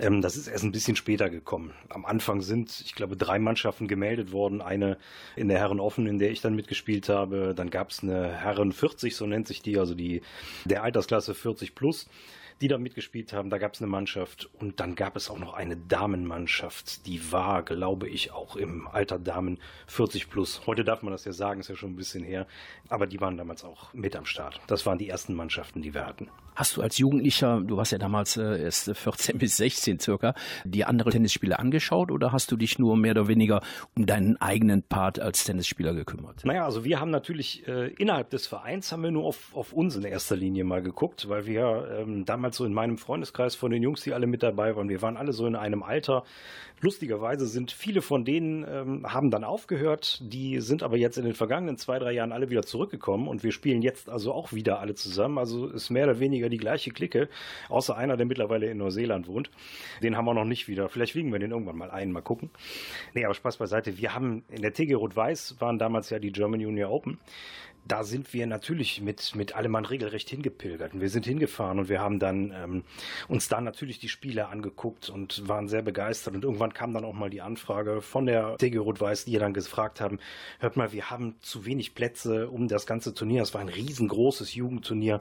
Ähm, 0.00 0.20
das 0.20 0.36
ist 0.36 0.48
erst 0.48 0.64
ein 0.64 0.72
bisschen 0.72 0.96
später 0.96 1.30
gekommen. 1.30 1.72
Am 1.88 2.04
Anfang 2.04 2.40
sind, 2.40 2.82
ich 2.84 2.96
glaube, 2.96 3.16
drei 3.16 3.38
Mannschaften 3.38 3.86
gemeldet 3.86 4.32
worden. 4.32 4.62
Eine 4.62 4.98
in 5.36 5.46
der 5.46 5.58
Herren 5.58 5.78
Offen, 5.78 6.08
in 6.08 6.18
der 6.18 6.32
ich 6.32 6.40
dann 6.40 6.56
mitgespielt 6.56 7.08
habe. 7.08 7.54
Dann 7.54 7.70
gab 7.70 7.90
es 7.90 8.02
eine 8.02 8.32
Herren 8.32 8.72
40, 8.72 9.14
so 9.14 9.26
nennt 9.26 9.46
sich 9.46 9.62
die, 9.62 9.78
also 9.78 9.94
die 9.94 10.22
der 10.64 10.82
Altersklasse 10.82 11.34
40 11.34 11.76
plus 11.76 12.08
die 12.60 12.68
da 12.68 12.78
mitgespielt 12.78 13.32
haben. 13.32 13.50
Da 13.50 13.58
gab 13.58 13.74
es 13.74 13.80
eine 13.80 13.90
Mannschaft 13.90 14.48
und 14.58 14.80
dann 14.80 14.94
gab 14.94 15.16
es 15.16 15.30
auch 15.30 15.38
noch 15.38 15.54
eine 15.54 15.76
Damenmannschaft, 15.76 17.06
die 17.06 17.32
war, 17.32 17.62
glaube 17.62 18.08
ich, 18.08 18.32
auch 18.32 18.56
im 18.56 18.86
Alter 18.86 19.18
Damen 19.18 19.58
40 19.86 20.30
plus. 20.30 20.66
Heute 20.66 20.84
darf 20.84 21.02
man 21.02 21.12
das 21.12 21.24
ja 21.24 21.32
sagen, 21.32 21.60
ist 21.60 21.68
ja 21.68 21.76
schon 21.76 21.92
ein 21.92 21.96
bisschen 21.96 22.24
her, 22.24 22.46
aber 22.88 23.06
die 23.06 23.20
waren 23.20 23.36
damals 23.36 23.64
auch 23.64 23.92
mit 23.92 24.16
am 24.16 24.24
Start. 24.24 24.60
Das 24.66 24.86
waren 24.86 24.98
die 24.98 25.08
ersten 25.08 25.34
Mannschaften, 25.34 25.82
die 25.82 25.94
wir 25.94 26.06
hatten. 26.06 26.28
Hast 26.56 26.78
du 26.78 26.82
als 26.82 26.96
Jugendlicher, 26.96 27.60
du 27.60 27.76
warst 27.76 27.92
ja 27.92 27.98
damals 27.98 28.38
äh, 28.38 28.62
erst 28.62 28.96
14 28.96 29.36
bis 29.38 29.58
16 29.58 29.98
circa, 29.98 30.34
die 30.64 30.86
andere 30.86 31.10
Tennisspiele 31.10 31.58
angeschaut 31.58 32.10
oder 32.10 32.32
hast 32.32 32.50
du 32.50 32.56
dich 32.56 32.78
nur 32.78 32.96
mehr 32.96 33.10
oder 33.10 33.28
weniger 33.28 33.60
um 33.94 34.06
deinen 34.06 34.40
eigenen 34.40 34.82
Part 34.82 35.20
als 35.20 35.44
Tennisspieler 35.44 35.92
gekümmert? 35.92 36.46
Naja, 36.46 36.64
also 36.64 36.84
wir 36.84 36.98
haben 36.98 37.10
natürlich 37.10 37.68
äh, 37.68 37.88
innerhalb 37.88 38.30
des 38.30 38.46
Vereins 38.46 38.90
haben 38.90 39.02
wir 39.02 39.10
nur 39.10 39.24
auf, 39.24 39.54
auf 39.54 39.74
uns 39.74 39.96
in 39.96 40.04
erster 40.04 40.34
Linie 40.34 40.64
mal 40.64 40.80
geguckt, 40.80 41.28
weil 41.28 41.44
wir 41.44 41.88
ähm, 41.98 42.24
damals 42.24 42.45
so 42.54 42.64
in 42.64 42.72
meinem 42.72 42.98
Freundeskreis 42.98 43.54
von 43.54 43.70
den 43.70 43.82
Jungs, 43.82 44.02
die 44.02 44.12
alle 44.12 44.26
mit 44.26 44.42
dabei 44.42 44.76
waren, 44.76 44.88
wir 44.88 45.02
waren 45.02 45.16
alle 45.16 45.32
so 45.32 45.46
in 45.46 45.56
einem 45.56 45.82
Alter. 45.82 46.24
Lustigerweise 46.80 47.46
sind 47.46 47.72
viele 47.72 48.02
von 48.02 48.26
denen 48.26 48.64
ähm, 48.68 49.10
haben 49.10 49.30
dann 49.30 49.44
aufgehört, 49.44 50.20
die 50.22 50.60
sind 50.60 50.82
aber 50.82 50.98
jetzt 50.98 51.16
in 51.16 51.24
den 51.24 51.32
vergangenen 51.32 51.78
zwei, 51.78 51.98
drei 51.98 52.12
Jahren 52.12 52.32
alle 52.32 52.50
wieder 52.50 52.62
zurückgekommen 52.62 53.28
und 53.28 53.42
wir 53.42 53.50
spielen 53.50 53.80
jetzt 53.80 54.10
also 54.10 54.34
auch 54.34 54.52
wieder 54.52 54.78
alle 54.78 54.94
zusammen. 54.94 55.38
Also 55.38 55.68
ist 55.68 55.88
mehr 55.88 56.04
oder 56.04 56.20
weniger 56.20 56.50
die 56.50 56.58
gleiche 56.58 56.90
Clique, 56.90 57.30
außer 57.70 57.96
einer, 57.96 58.18
der 58.18 58.26
mittlerweile 58.26 58.66
in 58.66 58.76
Neuseeland 58.76 59.26
wohnt. 59.26 59.50
Den 60.02 60.18
haben 60.18 60.26
wir 60.26 60.34
noch 60.34 60.44
nicht 60.44 60.68
wieder. 60.68 60.90
Vielleicht 60.90 61.14
wiegen 61.14 61.32
wir 61.32 61.38
den 61.38 61.50
irgendwann 61.50 61.78
mal 61.78 61.90
ein, 61.90 62.12
mal 62.12 62.20
gucken. 62.20 62.50
Nee, 63.14 63.24
aber 63.24 63.34
Spaß 63.34 63.56
beiseite. 63.56 63.96
Wir 63.96 64.14
haben 64.14 64.44
in 64.50 64.60
der 64.60 64.74
TG 64.74 64.94
Rot-Weiß 64.94 65.56
waren 65.60 65.78
damals 65.78 66.10
ja 66.10 66.18
die 66.18 66.30
German 66.32 66.60
Junior 66.60 66.90
Open 66.90 67.18
da 67.86 68.04
sind 68.04 68.32
wir 68.32 68.46
natürlich 68.46 69.00
mit, 69.00 69.34
mit 69.34 69.54
allem 69.54 69.74
regelrecht 69.76 70.28
hingepilgert. 70.30 70.94
Und 70.94 71.00
wir 71.00 71.08
sind 71.08 71.26
hingefahren 71.26 71.78
und 71.78 71.88
wir 71.88 72.00
haben 72.00 72.18
dann 72.18 72.52
ähm, 72.52 72.84
uns 73.28 73.48
da 73.48 73.60
natürlich 73.60 73.98
die 73.98 74.08
Spiele 74.08 74.48
angeguckt 74.48 75.08
und 75.08 75.46
waren 75.48 75.68
sehr 75.68 75.82
begeistert. 75.82 76.34
Und 76.34 76.44
irgendwann 76.44 76.72
kam 76.72 76.92
dann 76.92 77.04
auch 77.04 77.12
mal 77.12 77.30
die 77.30 77.42
Anfrage 77.42 78.00
von 78.02 78.26
der 78.26 78.56
TG 78.56 78.78
Rot-Weiß, 78.78 79.26
die 79.26 79.38
dann 79.38 79.54
gefragt 79.54 80.00
haben, 80.00 80.18
hört 80.58 80.76
mal, 80.76 80.92
wir 80.92 81.10
haben 81.10 81.36
zu 81.40 81.64
wenig 81.64 81.94
Plätze 81.94 82.48
um 82.48 82.68
das 82.68 82.86
ganze 82.86 83.14
Turnier. 83.14 83.42
Es 83.42 83.54
war 83.54 83.60
ein 83.60 83.68
riesengroßes 83.68 84.54
Jugendturnier. 84.54 85.20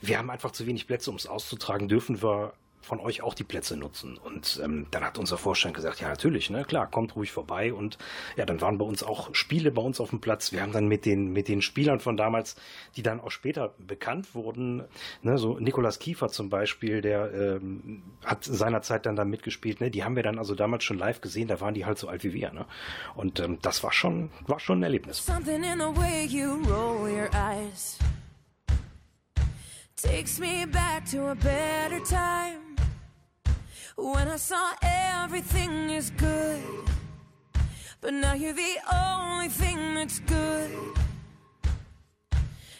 Wir 0.00 0.18
haben 0.18 0.30
einfach 0.30 0.52
zu 0.52 0.66
wenig 0.66 0.86
Plätze, 0.86 1.10
um 1.10 1.16
es 1.16 1.26
auszutragen. 1.26 1.88
Dürfen 1.88 2.22
wir 2.22 2.52
von 2.86 3.00
euch 3.00 3.22
auch 3.22 3.34
die 3.34 3.44
Plätze 3.44 3.76
nutzen. 3.76 4.16
Und 4.16 4.60
ähm, 4.62 4.86
dann 4.90 5.04
hat 5.04 5.18
unser 5.18 5.38
Vorstand 5.38 5.74
gesagt, 5.74 6.00
ja 6.00 6.08
natürlich, 6.08 6.50
ne, 6.50 6.64
klar, 6.64 6.88
kommt 6.88 7.16
ruhig 7.16 7.32
vorbei. 7.32 7.72
Und 7.72 7.98
ja, 8.36 8.46
dann 8.46 8.60
waren 8.60 8.78
bei 8.78 8.84
uns 8.84 9.02
auch 9.02 9.34
Spiele 9.34 9.72
bei 9.72 9.82
uns 9.82 10.00
auf 10.00 10.10
dem 10.10 10.20
Platz. 10.20 10.52
Wir 10.52 10.62
haben 10.62 10.72
dann 10.72 10.86
mit 10.86 11.04
den, 11.04 11.32
mit 11.32 11.48
den 11.48 11.62
Spielern 11.62 11.98
von 11.98 12.16
damals, 12.16 12.56
die 12.94 13.02
dann 13.02 13.20
auch 13.20 13.30
später 13.30 13.74
bekannt 13.78 14.34
wurden, 14.34 14.84
ne, 15.22 15.36
so 15.36 15.58
Nikolas 15.58 15.98
Kiefer 15.98 16.28
zum 16.28 16.48
Beispiel, 16.48 17.00
der 17.00 17.32
ähm, 17.34 18.02
hat 18.24 18.44
seinerzeit 18.44 19.04
dann 19.04 19.16
da 19.16 19.24
mitgespielt, 19.24 19.80
ne, 19.80 19.90
die 19.90 20.04
haben 20.04 20.14
wir 20.14 20.22
dann 20.22 20.38
also 20.38 20.54
damals 20.54 20.84
schon 20.84 20.98
live 20.98 21.20
gesehen, 21.20 21.48
da 21.48 21.60
waren 21.60 21.74
die 21.74 21.84
halt 21.84 21.98
so 21.98 22.08
alt 22.08 22.22
wie 22.22 22.32
wir. 22.32 22.52
Ne? 22.52 22.66
Und 23.16 23.40
ähm, 23.40 23.58
das 23.62 23.82
war 23.82 23.92
schon, 23.92 24.30
war 24.46 24.60
schon 24.60 24.80
ein 24.80 24.84
Erlebnis. 24.84 25.26
Takes 29.96 30.38
me 30.38 30.66
back 30.66 31.06
to 31.06 31.26
a 31.30 31.34
better 31.34 32.00
time. 32.00 32.65
When 33.96 34.28
I 34.28 34.36
saw 34.36 34.72
everything 34.82 35.90
is 35.90 36.10
good. 36.10 36.62
But 38.00 38.12
now 38.12 38.34
you're 38.34 38.52
the 38.52 38.76
only 38.92 39.48
thing 39.48 39.94
that's 39.94 40.18
good. 40.20 40.70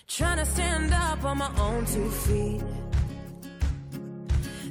Trying 0.07 0.38
to 0.38 0.46
stand 0.46 0.92
up 0.92 1.24
on 1.24 1.38
my 1.38 1.50
own 1.59 1.85
two 1.87 2.11
feet. 2.11 2.62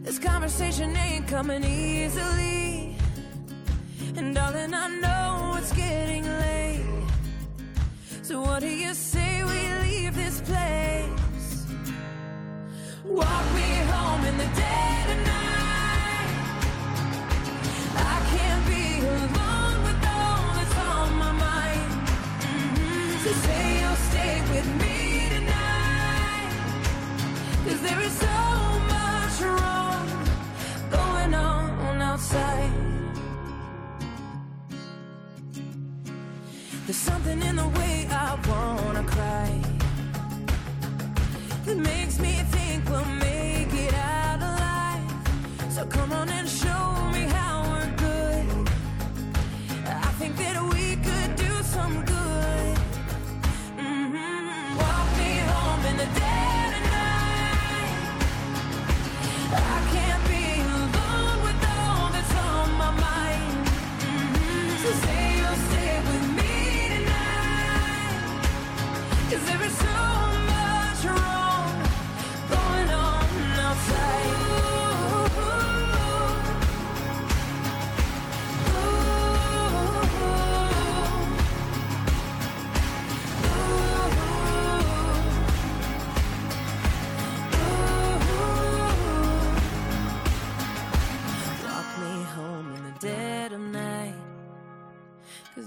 This 0.02 0.20
conversation 0.20 0.96
ain't 0.96 1.28
coming 1.28 1.64
easily. 1.64 2.96
And 4.16 4.34
darling, 4.36 4.74
I 4.74 4.88
know 5.02 5.56
it's 5.58 5.74
getting 5.74 6.24
late. 6.24 6.86
So 8.22 8.42
what 8.42 8.62
do 8.62 8.70
you 8.70 8.94
say 8.94 9.44
we 9.44 9.90
leave 9.90 10.16
this 10.16 10.42
place? 10.42 11.66
Walk 13.04 13.46
me 13.56 13.70
home 13.92 14.26
in 14.26 14.38
the 14.38 14.50
dead 14.56 15.10
of 15.10 15.26
night. 15.28 15.45
Mm-hmm. 27.68 27.86
There's 27.86 28.18
so 28.20 28.38
much 28.94 29.42
wrong 29.42 30.08
going 30.92 31.34
on 31.34 32.02
outside. 32.02 32.72
There's 36.86 36.98
something 36.98 37.42
in 37.42 37.56
the 37.56 37.68
way 37.68 38.08
I 38.12 38.38
wanna 38.48 39.04
cry 39.04 39.50
that 41.66 41.78
makes 41.78 42.20
me 42.20 42.25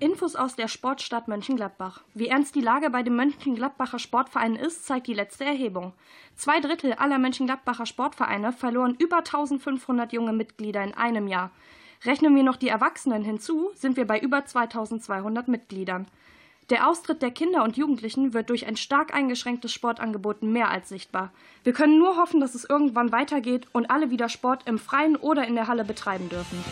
Infos 0.00 0.34
aus 0.34 0.56
der 0.56 0.68
Sportstadt 0.68 1.28
Mönchengladbach. 1.28 2.02
Wie 2.14 2.28
ernst 2.28 2.54
die 2.54 2.60
Lage 2.60 2.90
bei 2.90 3.02
dem 3.02 3.16
Mönchengladbacher 3.16 3.98
Sportverein 3.98 4.56
ist, 4.56 4.86
zeigt 4.86 5.06
die 5.06 5.14
letzte 5.14 5.44
Erhebung. 5.44 5.92
Zwei 6.34 6.60
Drittel 6.60 6.94
aller 6.94 7.18
Mönchengladbacher 7.18 7.86
Sportvereine 7.86 8.52
verloren 8.52 8.96
über 8.98 9.18
1500 9.18 10.12
junge 10.12 10.32
Mitglieder 10.32 10.82
in 10.82 10.94
einem 10.94 11.28
Jahr. 11.28 11.50
Rechnen 12.04 12.34
wir 12.34 12.42
noch 12.42 12.56
die 12.56 12.68
Erwachsenen 12.68 13.22
hinzu, 13.22 13.70
sind 13.74 13.96
wir 13.96 14.06
bei 14.06 14.18
über 14.18 14.44
2200 14.44 15.48
Mitgliedern. 15.48 16.06
Der 16.70 16.88
Austritt 16.88 17.22
der 17.22 17.30
Kinder 17.30 17.62
und 17.62 17.76
Jugendlichen 17.76 18.34
wird 18.34 18.50
durch 18.50 18.66
ein 18.66 18.76
stark 18.76 19.14
eingeschränktes 19.14 19.72
Sportangebot 19.72 20.42
mehr 20.42 20.70
als 20.70 20.88
sichtbar. 20.88 21.32
Wir 21.62 21.72
können 21.72 21.98
nur 21.98 22.16
hoffen, 22.16 22.40
dass 22.40 22.54
es 22.54 22.64
irgendwann 22.64 23.12
weitergeht 23.12 23.68
und 23.72 23.90
alle 23.90 24.10
wieder 24.10 24.28
Sport 24.28 24.66
im 24.66 24.78
Freien 24.78 25.16
oder 25.16 25.46
in 25.46 25.54
der 25.54 25.68
Halle 25.68 25.84
betreiben 25.84 26.28
dürfen. 26.28 26.64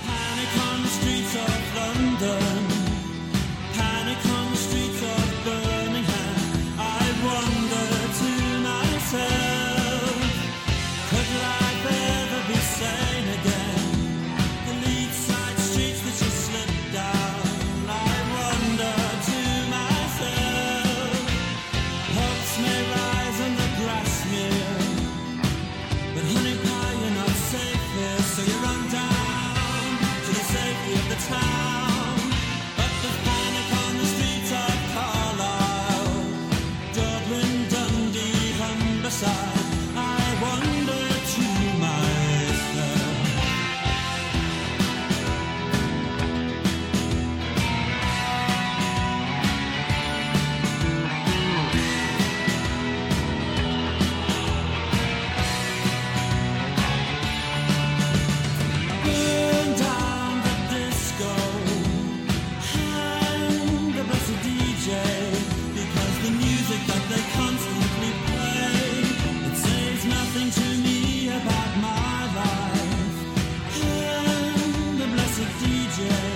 Yeah. 76.03 76.32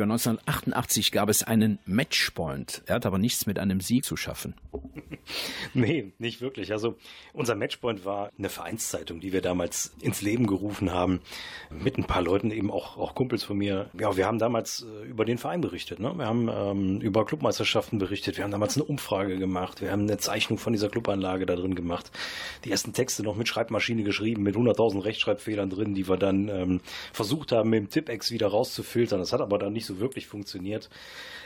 Oliver, 0.00 0.14
1988 0.14 1.12
gab 1.12 1.28
es 1.28 1.42
einen 1.42 1.78
Matchpoint. 1.84 2.82
Er 2.86 2.94
hat 2.94 3.04
aber 3.04 3.18
nichts 3.18 3.44
mit 3.44 3.58
einem 3.58 3.80
Sieg 3.80 4.04
zu 4.04 4.16
schaffen. 4.16 4.54
nee, 5.74 6.12
nicht 6.18 6.40
wirklich. 6.40 6.72
Also 6.72 6.96
unser 7.32 7.54
Matchpoint 7.54 8.04
war 8.04 8.30
eine 8.38 8.48
Vereinszeitung, 8.48 9.20
die 9.20 9.32
wir 9.32 9.42
damals 9.42 9.92
ins 10.00 10.22
Leben 10.22 10.46
gerufen 10.46 10.92
haben, 10.92 11.20
mit 11.70 11.98
ein 11.98 12.04
paar 12.04 12.22
Leuten, 12.22 12.50
eben 12.50 12.70
auch, 12.70 12.96
auch 12.96 13.14
Kumpels 13.14 13.44
von 13.44 13.58
mir. 13.58 13.90
Ja, 13.98 14.16
wir 14.16 14.26
haben 14.26 14.38
damals 14.38 14.82
äh, 14.82 15.06
über 15.06 15.24
den 15.24 15.38
Verein 15.38 15.60
berichtet. 15.60 16.00
Ne? 16.00 16.12
Wir 16.16 16.26
haben 16.26 16.48
ähm, 16.48 17.00
über 17.00 17.24
Clubmeisterschaften 17.24 17.98
berichtet. 17.98 18.36
Wir 18.36 18.44
haben 18.44 18.50
damals 18.50 18.76
eine 18.76 18.84
Umfrage 18.84 19.38
gemacht. 19.38 19.80
Wir 19.80 19.92
haben 19.92 20.02
eine 20.02 20.18
Zeichnung 20.18 20.58
von 20.58 20.72
dieser 20.72 20.88
Clubanlage 20.88 21.46
da 21.46 21.56
drin 21.56 21.74
gemacht. 21.74 22.10
Die 22.64 22.70
ersten 22.70 22.92
Texte 22.92 23.22
noch 23.22 23.36
mit 23.36 23.48
Schreibmaschine 23.48 24.02
geschrieben, 24.02 24.42
mit 24.42 24.56
100.000 24.56 25.04
Rechtschreibfehlern 25.04 25.70
drin, 25.70 25.94
die 25.94 26.08
wir 26.08 26.16
dann 26.16 26.48
ähm, 26.48 26.80
versucht 27.12 27.52
haben, 27.52 27.70
mit 27.70 27.80
dem 27.80 27.90
Tipex 27.90 28.30
wieder 28.30 28.48
rauszufiltern. 28.48 29.20
Das 29.20 29.32
hat 29.32 29.40
aber 29.40 29.58
dann 29.58 29.72
nicht 29.72 29.86
so 29.86 30.00
wirklich 30.00 30.26
funktioniert. 30.26 30.90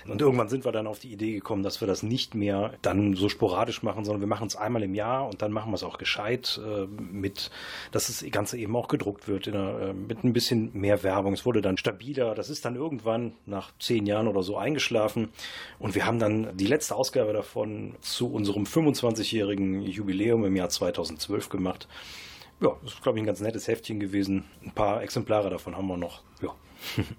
Und 0.07 0.21
irgendwann 0.21 0.49
sind 0.49 0.65
wir 0.65 0.73
dann 0.73 0.87
auf 0.87 0.99
die 0.99 1.13
Idee 1.13 1.33
gekommen, 1.33 1.63
dass 1.63 1.81
wir 1.81 1.89
das 1.89 2.03
nicht 2.03 2.35
mehr 2.35 2.75
dann 2.83 3.15
so 3.15 3.29
sporadisch 3.29 3.83
machen, 3.83 4.05
sondern 4.05 4.21
wir 4.21 4.29
machen 4.29 4.47
es 4.47 4.57
einmal 4.57 4.83
im 4.83 4.95
Jahr 4.95 5.27
und 5.27 5.41
dann 5.41 5.51
machen 5.51 5.71
wir 5.71 5.77
es 5.77 5.83
auch 5.83 5.99
gescheit 5.99 6.61
äh, 6.65 6.87
mit, 6.87 7.51
dass 7.91 8.09
das 8.09 8.25
Ganze 8.31 8.59
eben 8.59 8.77
auch 8.77 8.89
gedruckt 8.89 9.29
wird 9.29 9.49
einer, 9.49 9.81
äh, 9.81 9.93
mit 9.95 10.23
ein 10.25 10.33
bisschen 10.33 10.71
mehr 10.75 11.03
Werbung. 11.03 11.33
Es 11.33 11.47
wurde 11.47 11.63
dann 11.63 11.79
stabiler. 11.79 12.35
Das 12.35 12.51
ist 12.51 12.65
dann 12.65 12.77
irgendwann 12.77 13.33
nach 13.47 13.73
zehn 13.79 14.07
Jahren 14.07 14.29
oder 14.29 14.43
so 14.43 14.57
eingeschlafen 14.57 15.31
und 15.79 15.95
wir 15.95 16.07
haben 16.07 16.19
dann 16.19 16.57
die 16.57 16.67
letzte 16.67 16.97
Ausgabe 16.97 17.33
davon 17.33 17.95
zu 18.01 18.31
unserem 18.31 18.65
25-jährigen 18.65 19.83
Jubiläum 19.83 20.45
im 20.45 20.57
Jahr 20.57 20.69
2012 20.69 21.49
gemacht. 21.49 21.89
Ja, 22.61 22.77
das 22.83 22.95
ist, 22.95 23.03
glaube 23.03 23.19
ich, 23.19 23.23
ein 23.23 23.27
ganz 23.27 23.41
nettes 23.41 23.69
Heftchen 23.69 24.01
gewesen. 24.01 24.45
Ein 24.65 24.73
paar 24.73 25.03
Exemplare 25.03 25.51
davon 25.51 25.77
haben 25.77 25.87
wir 25.87 25.97
noch. 25.97 26.23
Ja. 26.43 26.55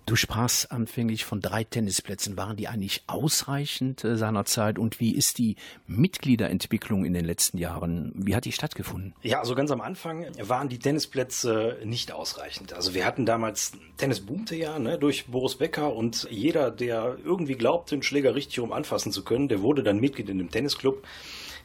Du 0.06 0.16
sprachst 0.16 0.72
anfänglich 0.72 1.26
von 1.26 1.42
drei 1.42 1.64
Tennisplätzen. 1.64 2.38
Waren 2.38 2.58
die 2.58 2.68
eigentlich 2.68 3.04
ausreichend 3.08 4.04
äh, 4.04 4.18
seinerzeit? 4.18 4.78
Und 4.78 5.00
wie 5.00 5.16
ist 5.16 5.38
die 5.38 5.56
Mitgliederentwicklung 5.88 7.06
in 7.06 7.14
den 7.14 7.26
letzten 7.26 7.58
Jahren? 7.58 8.12
Wie 8.16 8.36
hat 8.36 8.46
die 8.46 8.52
stattgefunden? 8.52 9.14
Ja, 9.22 9.40
also 9.40 9.56
ganz 9.56 9.72
am 9.72 9.82
Anfang 9.82 10.26
waren 10.40 10.70
die 10.70 10.80
Tennisplätze 10.80 11.78
nicht 11.84 12.12
ausreichend. 12.12 12.74
Also 12.74 12.94
wir 12.94 13.06
hatten 13.06 13.26
damals 13.26 13.74
Tennis 13.98 14.20
boomte 14.20 14.56
ja 14.56 14.78
ne, 14.80 14.98
durch 14.98 15.26
Boris 15.28 15.56
Becker 15.56 15.94
und 15.94 16.28
jeder, 16.30 16.72
der 16.72 17.18
irgendwie 17.24 17.56
glaubte, 17.56 17.96
den 17.96 18.04
Schläger 18.04 18.36
richtig 18.36 18.60
rum 18.60 18.72
anfassen 18.72 19.12
zu 19.12 19.24
können, 19.24 19.48
der 19.48 19.62
wurde 19.62 19.84
dann 19.84 20.00
Mitglied 20.00 20.30
in 20.30 20.38
dem 20.38 20.52
Tennisclub. 20.52 21.04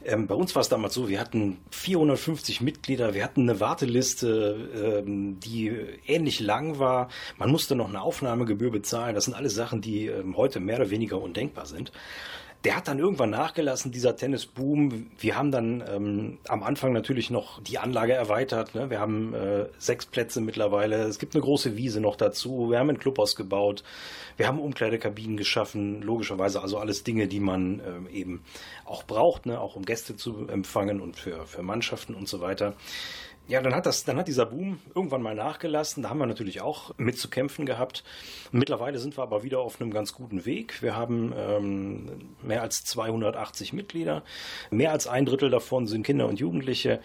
Ähm, 0.04 0.26
bei 0.26 0.34
uns 0.34 0.54
war 0.54 0.62
es 0.62 0.68
damals 0.68 0.94
so, 0.94 1.08
wir 1.08 1.20
hatten 1.20 1.58
450 1.70 2.60
Mitglieder, 2.60 3.12
wir 3.12 3.22
hatten 3.22 3.42
eine 3.42 3.60
Warteliste, 3.60 5.02
ähm, 5.04 5.38
die 5.40 5.68
ähnlich 6.06 6.40
lang 6.40 6.78
war. 6.78 7.08
Man 7.36 7.50
musste 7.50 7.74
noch 7.74 7.88
eine 7.88 8.00
Aufnahmegebühr 8.00 8.70
bezahlen. 8.70 9.14
Das 9.14 9.26
sind 9.26 9.34
alles 9.34 9.54
Sachen, 9.54 9.82
die 9.82 10.06
ähm, 10.06 10.36
heute 10.36 10.60
mehr 10.60 10.76
oder 10.76 10.90
weniger 10.90 11.20
undenkbar 11.20 11.66
sind. 11.66 11.92
Der 12.64 12.76
hat 12.76 12.88
dann 12.88 12.98
irgendwann 12.98 13.30
nachgelassen, 13.30 13.90
dieser 13.90 14.16
Tennisboom. 14.16 15.10
Wir 15.18 15.36
haben 15.36 15.50
dann 15.50 15.82
ähm, 15.88 16.38
am 16.46 16.62
Anfang 16.62 16.92
natürlich 16.92 17.30
noch 17.30 17.62
die 17.62 17.78
Anlage 17.78 18.12
erweitert. 18.12 18.74
Ne? 18.74 18.90
Wir 18.90 19.00
haben 19.00 19.32
äh, 19.32 19.66
sechs 19.78 20.04
Plätze 20.04 20.42
mittlerweile. 20.42 20.96
Es 21.04 21.18
gibt 21.18 21.34
eine 21.34 21.42
große 21.42 21.78
Wiese 21.78 22.00
noch 22.00 22.16
dazu. 22.16 22.70
Wir 22.70 22.78
haben 22.78 22.90
ein 22.90 22.98
Clubhaus 22.98 23.34
gebaut. 23.34 23.82
Wir 24.36 24.46
haben 24.46 24.58
Umkleidekabinen 24.58 25.38
geschaffen, 25.38 26.02
logischerweise. 26.02 26.60
Also 26.60 26.76
alles 26.76 27.02
Dinge, 27.02 27.28
die 27.28 27.40
man 27.40 27.80
ähm, 27.86 28.08
eben 28.12 28.42
auch 28.84 29.04
braucht, 29.04 29.46
ne? 29.46 29.58
auch 29.58 29.76
um 29.76 29.86
Gäste 29.86 30.16
zu 30.16 30.46
empfangen 30.48 31.00
und 31.00 31.16
für, 31.16 31.46
für 31.46 31.62
Mannschaften 31.62 32.14
und 32.14 32.28
so 32.28 32.42
weiter. 32.42 32.74
Ja, 33.50 33.60
dann 33.60 33.74
hat 33.74 33.84
das, 33.84 34.04
dann 34.04 34.16
hat 34.16 34.28
dieser 34.28 34.46
Boom 34.46 34.78
irgendwann 34.94 35.22
mal 35.22 35.34
nachgelassen. 35.34 36.04
Da 36.04 36.10
haben 36.10 36.18
wir 36.18 36.26
natürlich 36.26 36.60
auch 36.60 36.94
mit 36.98 37.18
zu 37.18 37.28
kämpfen 37.28 37.66
gehabt. 37.66 38.04
Mittlerweile 38.52 39.00
sind 39.00 39.18
wir 39.18 39.24
aber 39.24 39.42
wieder 39.42 39.58
auf 39.58 39.80
einem 39.80 39.90
ganz 39.90 40.14
guten 40.14 40.46
Weg. 40.46 40.82
Wir 40.82 40.94
haben 40.96 41.34
ähm, 41.36 42.08
mehr 42.44 42.62
als 42.62 42.84
280 42.84 43.72
Mitglieder. 43.72 44.22
Mehr 44.70 44.92
als 44.92 45.08
ein 45.08 45.26
Drittel 45.26 45.50
davon 45.50 45.88
sind 45.88 46.04
Kinder 46.04 46.28
und 46.28 46.38
Jugendliche, 46.38 47.00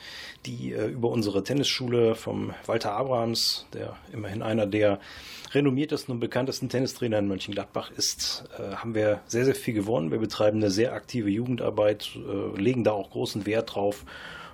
die 0.45 0.73
äh, 0.73 0.85
über 0.85 1.09
unsere 1.09 1.43
Tennisschule 1.43 2.13
vom 2.13 2.53
Walter 2.67 2.91
Abrahams, 2.91 3.65
der 3.73 3.95
immerhin 4.13 4.43
einer 4.43 4.67
der 4.67 4.99
renommiertesten 5.51 6.13
und 6.13 6.19
bekanntesten 6.19 6.69
Tennistrainer 6.69 7.17
in 7.17 7.27
Mönchengladbach 7.27 7.89
ist, 7.89 8.43
äh, 8.59 8.75
haben 8.75 8.93
wir 8.93 9.21
sehr, 9.25 9.45
sehr 9.45 9.55
viel 9.55 9.73
gewonnen. 9.73 10.11
Wir 10.11 10.19
betreiben 10.19 10.57
eine 10.57 10.69
sehr 10.69 10.93
aktive 10.93 11.31
Jugendarbeit, 11.31 12.11
äh, 12.15 12.61
legen 12.61 12.83
da 12.83 12.91
auch 12.91 13.09
großen 13.09 13.47
Wert 13.47 13.73
drauf 13.73 14.05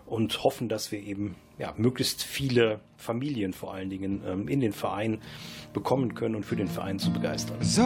und 0.05 0.43
hoffen, 0.43 0.69
dass 0.69 0.91
wir 0.91 0.99
eben 0.99 1.35
ja, 1.57 1.73
möglichst 1.77 2.23
viele 2.23 2.79
Familien 2.97 3.53
vor 3.53 3.73
allen 3.73 3.89
Dingen 3.89 4.23
ähm, 4.25 4.47
in 4.47 4.59
den 4.59 4.73
Verein 4.73 5.19
bekommen 5.73 6.15
können 6.15 6.35
und 6.35 6.45
für 6.45 6.55
den 6.55 6.67
Verein 6.67 6.99
zu 6.99 7.11
begeistern. 7.11 7.57
So 7.61 7.83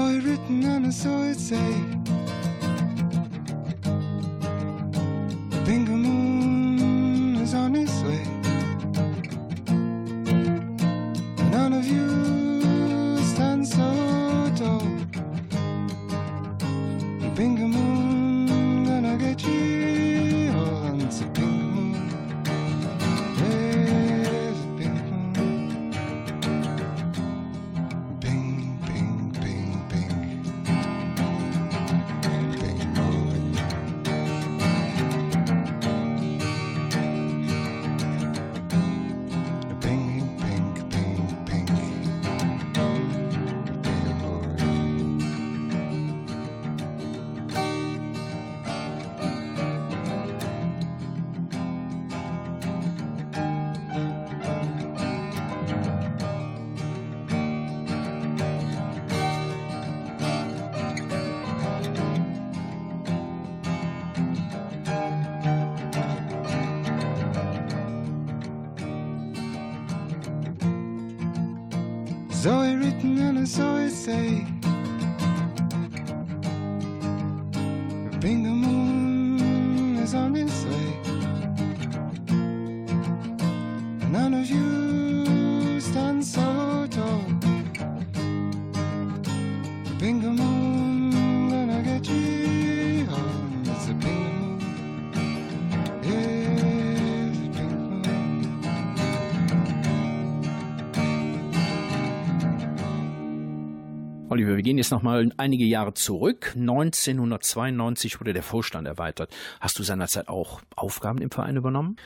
Oliver, 104.28 104.56
wir 104.56 104.64
gehen 104.64 104.78
jetzt 104.78 104.90
noch 104.90 105.04
mal 105.04 105.30
einige 105.38 105.66
Jahre 105.66 105.94
zurück. 105.94 106.54
1992 106.56 108.20
wurde 108.20 108.34
der 108.34 108.42
Vorstand 108.42 108.88
erweitert. 108.88 109.30
Hast 109.60 109.78
du 109.78 109.84
seinerzeit 109.84 110.30
auch 110.30 110.62
Aufgaben 110.76 111.22
im 111.22 111.30
Verein 111.30 111.58
übernommen? 111.58 111.98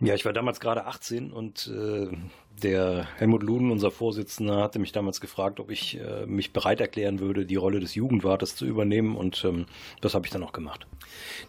Ja, 0.00 0.14
ich 0.14 0.24
war 0.24 0.32
damals 0.32 0.60
gerade 0.60 0.86
18 0.86 1.32
und 1.32 1.66
äh, 1.66 2.16
der 2.62 3.08
Helmut 3.16 3.42
Luden, 3.42 3.72
unser 3.72 3.90
Vorsitzender, 3.90 4.62
hatte 4.62 4.78
mich 4.78 4.92
damals 4.92 5.20
gefragt, 5.20 5.58
ob 5.58 5.70
ich 5.70 5.98
äh, 5.98 6.26
mich 6.26 6.52
bereit 6.52 6.80
erklären 6.80 7.18
würde, 7.18 7.46
die 7.46 7.56
Rolle 7.56 7.80
des 7.80 7.94
Jugendwartes 7.96 8.54
zu 8.54 8.66
übernehmen 8.66 9.16
und 9.16 9.44
ähm, 9.44 9.66
das 10.00 10.14
habe 10.14 10.26
ich 10.26 10.32
dann 10.32 10.42
auch 10.44 10.52
gemacht. 10.52 10.86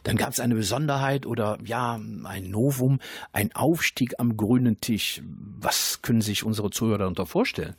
Dann 0.04 0.16
gab 0.16 0.30
es 0.30 0.40
eine 0.40 0.56
Besonderheit 0.56 1.26
oder 1.26 1.58
ja, 1.64 1.96
ein 1.96 2.50
Novum, 2.50 3.00
ein 3.34 3.54
Aufstieg 3.54 4.16
am 4.20 4.36
grünen 4.36 4.80
Tisch. 4.80 5.22
Was 5.60 6.02
können 6.02 6.22
sich 6.22 6.44
unsere 6.44 6.70
Zuhörer 6.72 7.00
darunter 7.00 7.26
vorstellen? 7.26 7.76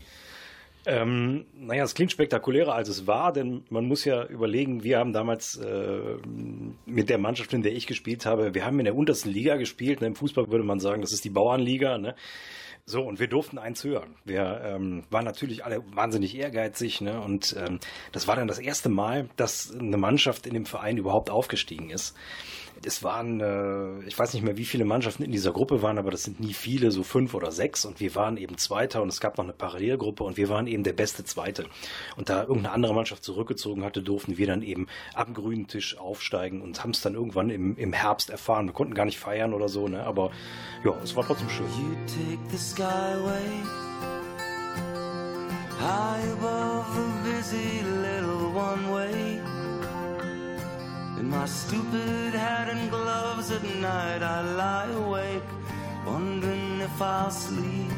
Ähm, 0.88 1.46
naja, 1.52 1.82
es 1.82 1.94
klingt 1.94 2.12
spektakulärer, 2.12 2.72
als 2.72 2.88
es 2.88 3.08
war, 3.08 3.32
denn 3.32 3.64
man 3.70 3.86
muss 3.86 4.04
ja 4.04 4.24
überlegen, 4.24 4.84
wir 4.84 5.00
haben 5.00 5.12
damals 5.12 5.56
äh, 5.56 6.16
mit 6.86 7.08
der 7.08 7.18
Mannschaft, 7.18 7.52
in 7.52 7.62
der 7.62 7.74
ich 7.74 7.88
gespielt 7.88 8.24
habe, 8.24 8.54
wir 8.54 8.64
haben 8.64 8.78
in 8.78 8.84
der 8.84 8.94
untersten 8.94 9.32
Liga 9.32 9.56
gespielt. 9.56 10.00
Ne? 10.00 10.06
Im 10.06 10.14
Fußball 10.14 10.48
würde 10.48 10.64
man 10.64 10.78
sagen, 10.78 11.00
das 11.00 11.12
ist 11.12 11.24
die 11.24 11.30
Bauernliga. 11.30 11.98
Ne? 11.98 12.14
So, 12.84 13.02
und 13.02 13.18
wir 13.18 13.26
durften 13.26 13.58
eins 13.58 13.82
hören. 13.82 14.14
Wir 14.24 14.60
ähm, 14.64 15.02
waren 15.10 15.24
natürlich 15.24 15.64
alle 15.64 15.82
wahnsinnig 15.92 16.38
ehrgeizig, 16.38 17.00
ne? 17.00 17.20
Und 17.20 17.56
ähm, 17.58 17.80
das 18.12 18.28
war 18.28 18.36
dann 18.36 18.46
das 18.46 18.60
erste 18.60 18.88
Mal, 18.88 19.28
dass 19.34 19.74
eine 19.76 19.96
Mannschaft 19.96 20.46
in 20.46 20.54
dem 20.54 20.66
Verein 20.66 20.96
überhaupt 20.96 21.28
aufgestiegen 21.28 21.90
ist. 21.90 22.14
Es 22.84 23.02
waren, 23.02 23.40
äh, 23.40 24.06
ich 24.06 24.18
weiß 24.18 24.34
nicht 24.34 24.42
mehr, 24.42 24.56
wie 24.56 24.64
viele 24.64 24.84
Mannschaften 24.84 25.22
in 25.22 25.32
dieser 25.32 25.52
Gruppe 25.52 25.82
waren, 25.82 25.98
aber 25.98 26.10
das 26.10 26.24
sind 26.24 26.40
nie 26.40 26.52
viele, 26.52 26.90
so 26.90 27.02
fünf 27.02 27.34
oder 27.34 27.50
sechs. 27.52 27.84
Und 27.84 28.00
wir 28.00 28.14
waren 28.14 28.36
eben 28.36 28.58
Zweiter 28.58 29.02
und 29.02 29.08
es 29.08 29.20
gab 29.20 29.38
noch 29.38 29.44
eine 29.44 29.52
Parallelgruppe 29.52 30.24
und 30.24 30.36
wir 30.36 30.48
waren 30.48 30.66
eben 30.66 30.82
der 30.82 30.92
beste 30.92 31.24
Zweite. 31.24 31.66
Und 32.16 32.28
da 32.28 32.42
irgendeine 32.42 32.72
andere 32.72 32.94
Mannschaft 32.94 33.24
zurückgezogen 33.24 33.84
hatte, 33.84 34.02
durften 34.02 34.38
wir 34.38 34.46
dann 34.46 34.62
eben 34.62 34.86
am 35.14 35.34
grünen 35.34 35.66
Tisch 35.66 35.98
aufsteigen 35.98 36.60
und 36.60 36.82
haben 36.82 36.90
es 36.90 37.00
dann 37.00 37.14
irgendwann 37.14 37.50
im, 37.50 37.76
im 37.76 37.92
Herbst 37.92 38.30
erfahren. 38.30 38.66
Wir 38.66 38.72
konnten 38.72 38.94
gar 38.94 39.04
nicht 39.04 39.18
feiern 39.18 39.54
oder 39.54 39.68
so, 39.68 39.88
ne? 39.88 40.04
aber 40.04 40.30
ja, 40.84 40.94
es 41.02 41.16
war 41.16 41.26
trotzdem 41.26 41.48
schön. 41.48 41.66
You 41.66 41.96
take 42.06 42.50
the 42.50 42.58
skyway 42.58 43.86
high 45.78 46.24
above 46.32 46.86
the 46.96 47.30
busy 47.30 47.82
little 47.82 48.50
one 48.52 48.90
way. 48.90 49.55
In 51.26 51.32
my 51.32 51.46
stupid 51.46 52.34
hat 52.34 52.68
and 52.68 52.88
gloves 52.88 53.50
at 53.50 53.64
night, 53.80 54.22
I 54.22 54.42
lie 54.42 54.92
awake, 54.92 55.50
wondering 56.06 56.80
if 56.80 57.02
I'll 57.02 57.32
sleep. 57.32 57.90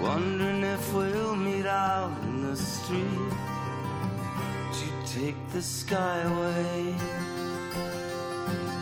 Wondering 0.00 0.62
if 0.62 0.94
we'll 0.94 1.34
meet 1.34 1.66
out 1.66 2.12
in 2.22 2.42
the 2.42 2.54
street. 2.54 3.32
You 4.78 4.92
take 5.04 5.40
the 5.50 5.58
skyway. 5.58 6.94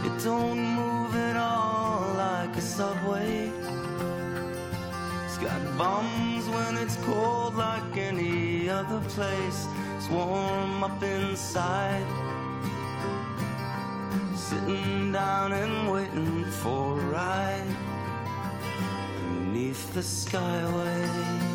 It 0.05 0.15
don't 0.23 0.63
move 0.81 1.17
at 1.17 1.37
all 1.39 2.03
like 2.19 2.55
a 2.55 2.61
subway. 2.61 3.51
It's 5.25 5.39
got 5.39 5.63
bums 5.79 6.47
when 6.51 6.77
it's 6.77 6.97
cold 6.97 7.55
like 7.55 7.97
any 7.97 8.69
other 8.69 9.01
place. 9.09 9.67
Warm 10.11 10.85
up 10.85 11.03
inside. 11.03 12.07
Sitting 14.37 15.13
down 15.13 15.53
and 15.53 15.91
waiting 15.91 16.45
for 16.45 17.01
a 17.01 17.05
ride 17.07 17.77
beneath 19.39 19.95
the 19.95 20.01
skyway. 20.01 21.54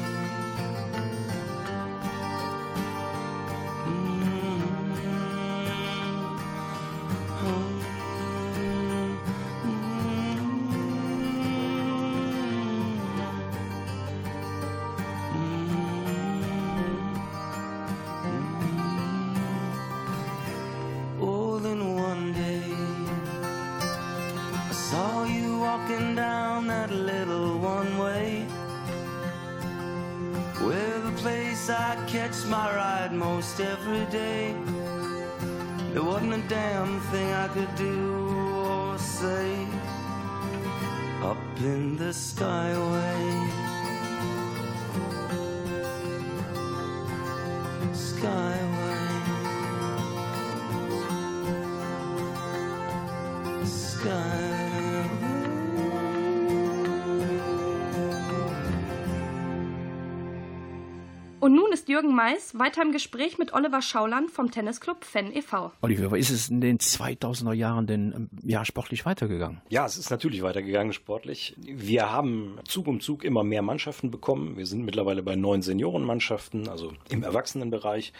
Jürgen 61.89 62.13
Mais 62.13 62.57
weiter 62.57 62.83
im 62.83 62.91
Gespräch 62.91 63.39
mit 63.39 63.51
Oliver 63.51 63.81
Schauland 63.81 64.29
vom 64.29 64.51
Tennisclub 64.51 65.03
Fan 65.03 65.33
e.V. 65.33 65.71
Oliver, 65.81 66.15
ist 66.15 66.29
es 66.29 66.47
in 66.47 66.61
den 66.61 66.77
2000er 66.77 67.53
Jahren 67.53 67.87
denn 67.87 68.13
ähm, 68.15 68.29
ja, 68.43 68.63
sportlich 68.63 69.07
weitergegangen? 69.07 69.61
Ja, 69.69 69.87
es 69.87 69.97
ist 69.97 70.11
natürlich 70.11 70.43
weitergegangen 70.43 70.93
sportlich. 70.93 71.55
Wir 71.57 72.11
haben 72.11 72.59
Zug 72.67 72.87
um 72.87 72.99
Zug 72.99 73.23
immer 73.23 73.43
mehr 73.43 73.63
Mannschaften 73.63 74.11
bekommen. 74.11 74.55
Wir 74.55 74.67
sind 74.67 74.85
mittlerweile 74.85 75.23
bei 75.23 75.35
neun 75.35 75.63
Seniorenmannschaften, 75.63 76.69
also 76.69 76.93
im 77.09 77.23
Erwachsenenbereich 77.23 78.13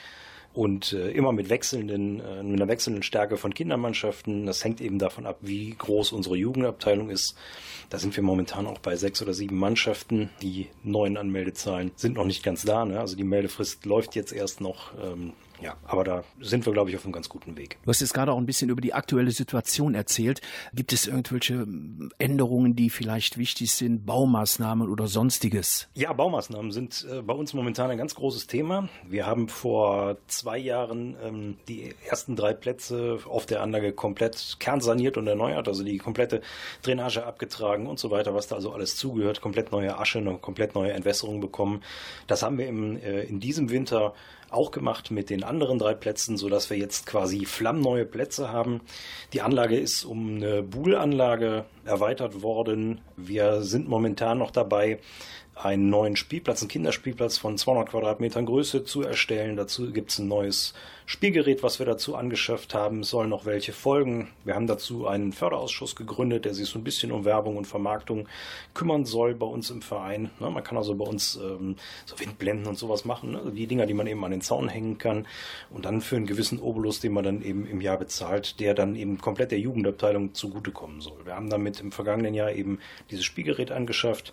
und 0.59 0.91
äh, 0.91 1.11
immer 1.11 1.31
mit 1.31 1.49
wechselnden, 1.49 2.19
äh, 2.19 2.43
mit 2.43 2.59
einer 2.59 2.67
wechselnden 2.67 3.01
Stärke 3.01 3.37
von 3.37 3.53
Kindermannschaften. 3.53 4.45
Das 4.45 4.61
hängt 4.61 4.81
eben 4.81 4.99
davon 4.99 5.25
ab, 5.25 5.37
wie 5.39 5.73
groß 5.73 6.11
unsere 6.11 6.35
Jugendabteilung 6.35 7.09
ist. 7.09 7.37
Da 7.89 7.97
sind 7.97 8.13
wir 8.13 8.23
momentan 8.23 8.67
auch 8.67 8.79
bei 8.79 8.97
sechs 8.97 9.21
oder 9.21 9.33
sieben 9.33 9.57
Mannschaften. 9.57 10.29
Die 10.41 10.67
neuen 10.83 11.15
Anmeldezahlen 11.15 11.91
sind 11.95 12.17
noch 12.17 12.25
nicht 12.25 12.43
ganz 12.43 12.65
da. 12.65 12.83
Ne? 12.83 12.99
Also 12.99 13.15
die 13.15 13.23
Meldefrist 13.23 13.85
läuft 13.85 14.15
jetzt 14.15 14.33
erst 14.33 14.59
noch. 14.59 14.91
Ähm, 15.01 15.31
ja, 15.61 15.75
aber 15.85 16.03
da 16.03 16.23
sind 16.39 16.65
wir, 16.65 16.73
glaube 16.73 16.89
ich, 16.89 16.95
auf 16.95 17.03
einem 17.03 17.13
ganz 17.13 17.29
guten 17.29 17.57
Weg. 17.57 17.77
Du 17.83 17.89
hast 17.89 17.99
jetzt 18.01 18.13
gerade 18.13 18.31
auch 18.31 18.37
ein 18.37 18.45
bisschen 18.45 18.69
über 18.69 18.81
die 18.81 18.93
aktuelle 18.93 19.31
Situation 19.31 19.95
erzählt. 19.95 20.41
Gibt 20.73 20.93
es 20.93 21.07
irgendwelche 21.07 21.67
Änderungen, 22.17 22.75
die 22.75 22.89
vielleicht 22.89 23.37
wichtig 23.37 23.71
sind, 23.71 24.05
Baumaßnahmen 24.05 24.89
oder 24.89 25.07
sonstiges? 25.07 25.87
Ja, 25.95 26.13
Baumaßnahmen 26.13 26.71
sind 26.71 27.05
äh, 27.09 27.21
bei 27.21 27.33
uns 27.33 27.53
momentan 27.53 27.91
ein 27.91 27.97
ganz 27.97 28.15
großes 28.15 28.47
Thema. 28.47 28.89
Wir 29.07 29.25
haben 29.25 29.49
vor 29.49 30.17
zwei 30.27 30.57
Jahren 30.57 31.15
ähm, 31.23 31.57
die 31.67 31.93
ersten 32.07 32.35
drei 32.35 32.53
Plätze 32.53 33.19
auf 33.25 33.45
der 33.45 33.61
Anlage 33.61 33.91
komplett 33.91 34.57
kernsaniert 34.59 35.17
und 35.17 35.27
erneuert, 35.27 35.67
also 35.67 35.83
die 35.83 35.97
komplette 35.97 36.41
Drainage 36.83 37.25
abgetragen 37.25 37.87
und 37.87 37.99
so 37.99 38.11
weiter, 38.11 38.33
was 38.33 38.47
da 38.47 38.55
also 38.55 38.71
alles 38.71 38.95
zugehört, 38.95 39.41
komplett 39.41 39.71
neue 39.71 39.97
Asche, 39.97 40.19
eine 40.19 40.37
komplett 40.37 40.75
neue 40.75 40.93
Entwässerung 40.93 41.41
bekommen. 41.41 41.81
Das 42.27 42.43
haben 42.43 42.57
wir 42.57 42.67
im, 42.67 42.97
äh, 42.97 43.23
in 43.23 43.39
diesem 43.39 43.69
Winter 43.69 44.13
auch 44.51 44.71
gemacht 44.71 45.11
mit 45.11 45.29
den 45.29 45.43
anderen 45.43 45.79
drei 45.79 45.93
Plätzen, 45.93 46.37
sodass 46.37 46.69
wir 46.69 46.77
jetzt 46.77 47.05
quasi 47.05 47.45
flammneue 47.45 48.05
Plätze 48.05 48.51
haben. 48.51 48.81
Die 49.33 49.41
Anlage 49.41 49.77
ist 49.77 50.03
um 50.03 50.35
eine 50.37 50.63
Buhlanlage 50.63 51.65
erweitert 51.85 52.41
worden. 52.41 53.01
Wir 53.15 53.61
sind 53.61 53.87
momentan 53.87 54.37
noch 54.37 54.51
dabei, 54.51 54.99
einen 55.61 55.89
neuen 55.89 56.15
Spielplatz, 56.15 56.61
einen 56.61 56.69
Kinderspielplatz 56.69 57.37
von 57.37 57.57
200 57.57 57.89
Quadratmetern 57.89 58.45
Größe 58.45 58.85
zu 58.85 59.01
erstellen. 59.01 59.57
Dazu 59.57 59.91
gibt 59.91 60.11
es 60.11 60.19
ein 60.19 60.29
neues 60.29 60.73
Spielgerät, 61.05 61.63
was 61.63 61.79
wir 61.79 61.85
dazu 61.85 62.15
angeschafft 62.15 62.73
haben. 62.73 63.01
Es 63.01 63.09
sollen 63.09 63.29
noch 63.29 63.45
welche 63.45 63.73
folgen. 63.73 64.29
Wir 64.45 64.55
haben 64.55 64.67
dazu 64.67 65.07
einen 65.07 65.33
Förderausschuss 65.33 65.97
gegründet, 65.97 66.45
der 66.45 66.53
sich 66.53 66.69
so 66.69 66.79
ein 66.79 66.83
bisschen 66.83 67.11
um 67.11 67.25
Werbung 67.25 67.57
und 67.57 67.65
Vermarktung 67.65 68.29
kümmern 68.73 69.03
soll 69.05 69.35
bei 69.35 69.45
uns 69.45 69.69
im 69.69 69.81
Verein. 69.81 70.29
Ne, 70.39 70.49
man 70.49 70.63
kann 70.63 70.77
also 70.77 70.95
bei 70.95 71.05
uns 71.05 71.35
ähm, 71.35 71.75
so 72.05 72.17
Windblenden 72.19 72.67
und 72.67 72.77
sowas 72.77 73.03
machen, 73.03 73.31
ne? 73.31 73.51
die 73.53 73.67
Dinger, 73.67 73.85
die 73.85 73.95
man 73.95 74.07
eben 74.07 74.23
an 74.23 74.31
den 74.31 74.41
Zaun 74.41 74.69
hängen 74.69 74.97
kann 74.97 75.27
und 75.71 75.83
dann 75.83 75.99
für 75.99 76.15
einen 76.15 76.27
gewissen 76.27 76.59
Obolus, 76.59 77.01
den 77.01 77.11
man 77.11 77.25
dann 77.25 77.41
eben 77.41 77.67
im 77.67 77.81
Jahr 77.81 77.97
bezahlt, 77.97 78.59
der 78.61 78.75
dann 78.75 78.95
eben 78.95 79.17
komplett 79.17 79.51
der 79.51 79.59
Jugendabteilung 79.59 80.35
zugutekommen 80.35 81.01
soll. 81.01 81.25
Wir 81.25 81.35
haben 81.35 81.49
damit 81.49 81.81
im 81.81 81.91
vergangenen 81.91 82.33
Jahr 82.33 82.51
eben 82.51 82.79
dieses 83.09 83.25
Spielgerät 83.25 83.71
angeschafft. 83.71 84.31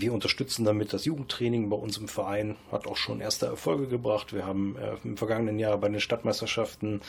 Wir 0.00 0.12
unterstützen 0.12 0.64
damit 0.64 0.92
das 0.92 1.06
Jugendtraining 1.06 1.70
bei 1.70 1.76
uns 1.76 1.96
im 1.96 2.06
Verein, 2.06 2.54
hat 2.70 2.86
auch 2.86 2.96
schon 2.96 3.20
erste 3.20 3.46
Erfolge 3.46 3.88
gebracht. 3.88 4.32
Wir 4.32 4.46
haben 4.46 4.76
äh, 4.76 4.94
im 5.02 5.16
vergangenen 5.16 5.58
Jahr 5.58 5.76
bei 5.76 5.88
den 5.88 5.98
Stadtmeisterschaften 5.98 7.00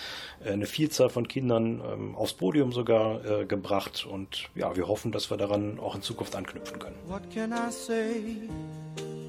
äh, 0.43 0.53
eine 0.53 0.65
Vielzahl 0.65 1.11
von 1.11 1.27
Kindern 1.27 1.81
ähm, 1.85 2.15
aufs 2.15 2.33
Podium 2.33 2.71
sogar 2.71 3.23
äh, 3.23 3.45
gebracht 3.45 4.07
und 4.09 4.49
ja, 4.55 4.75
wir 4.75 4.87
hoffen, 4.87 5.11
dass 5.11 5.29
wir 5.29 5.37
daran 5.37 5.79
auch 5.79 5.93
in 5.93 6.01
Zukunft 6.01 6.35
anknüpfen 6.35 6.79
können. 6.79 6.95
What 7.07 7.29
can 7.31 7.51
I 7.51 7.71
say? 7.71 8.49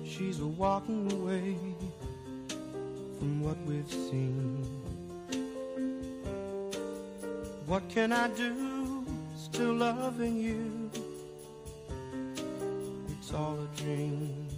She's 0.06 0.40
walking 0.40 1.06
away 1.12 1.54
from 3.18 3.44
what 3.44 3.56
we've 3.66 3.92
seen. 4.08 4.64
What 7.66 7.82
can 7.92 8.10
I 8.10 8.28
do? 8.34 9.04
Still 9.36 9.74
loving 9.74 10.38
you. 10.38 11.09
It's 13.30 13.38
all 13.38 13.54
a 13.54 13.68
dream. 13.80 14.48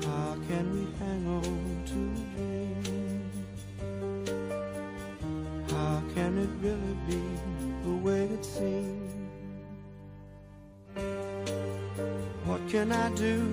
How 0.00 0.36
can 0.48 0.72
we 0.72 0.86
hang 0.98 1.26
on 1.26 1.42
to 1.90 1.98
a 2.00 2.16
dream? 2.32 3.30
How 5.68 6.02
can 6.14 6.38
it 6.38 6.48
really 6.62 6.96
be 7.06 7.20
the 7.84 7.94
way 7.96 8.22
it 8.24 8.42
seems? 8.42 9.12
What 12.46 12.66
can 12.70 12.90
I 12.90 13.10
do? 13.16 13.46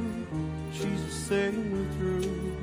She's 0.71 1.11
saying 1.11 1.59
we're 1.73 1.91
through 1.97 2.55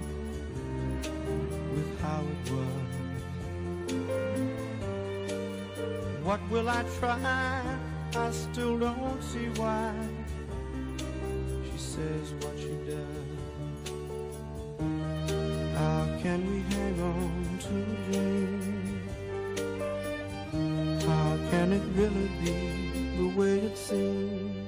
with 1.75 2.01
how 2.01 2.23
it 2.33 2.51
was. 2.51 2.88
What 6.25 6.40
will 6.51 6.71
I 6.71 6.83
try? 6.99 7.62
I 8.14 8.31
still 8.31 8.79
don't 8.79 9.23
see 9.23 9.49
why 9.61 9.92
what. 11.97 13.17
How 15.75 16.05
can 16.23 16.41
we 16.51 16.59
hang 16.75 17.01
on 17.01 17.59
to? 17.64 17.77
How 21.07 21.31
can 21.51 21.73
it 21.73 21.83
really 21.95 22.29
be 22.43 22.55
the 23.16 23.29
way 23.39 23.55
it 23.61 23.77
seems? 23.79 24.66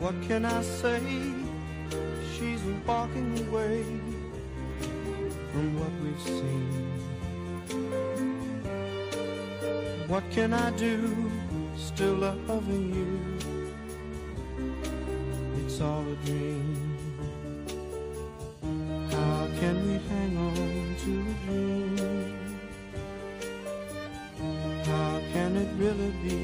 What 0.00 0.14
can 0.22 0.44
I 0.46 0.62
say? 0.62 1.45
Walking 2.86 3.48
away 3.48 3.82
from 5.52 5.66
what 5.78 5.90
we've 6.02 6.22
seen. 6.22 6.70
What 10.06 10.22
can 10.30 10.52
I 10.52 10.70
do? 10.76 11.32
Still 11.76 12.14
loving 12.14 12.94
you. 12.94 13.20
It's 15.64 15.80
all 15.80 16.04
a 16.06 16.14
dream. 16.24 16.96
How 19.10 19.48
can 19.58 19.76
we 19.88 19.94
hang 20.08 20.36
on 20.36 20.96
to 21.02 21.10
a 21.20 21.34
dream? 21.44 21.96
How 24.84 25.20
can 25.32 25.56
it 25.56 25.68
really 25.76 26.12
be 26.22 26.38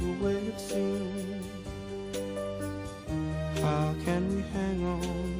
the 0.00 0.12
way 0.24 0.34
it 0.34 0.58
seems? 0.58 1.46
How 3.60 3.94
can 4.04 4.22
we 4.34 4.42
hang 4.52 4.84
on? 4.84 5.35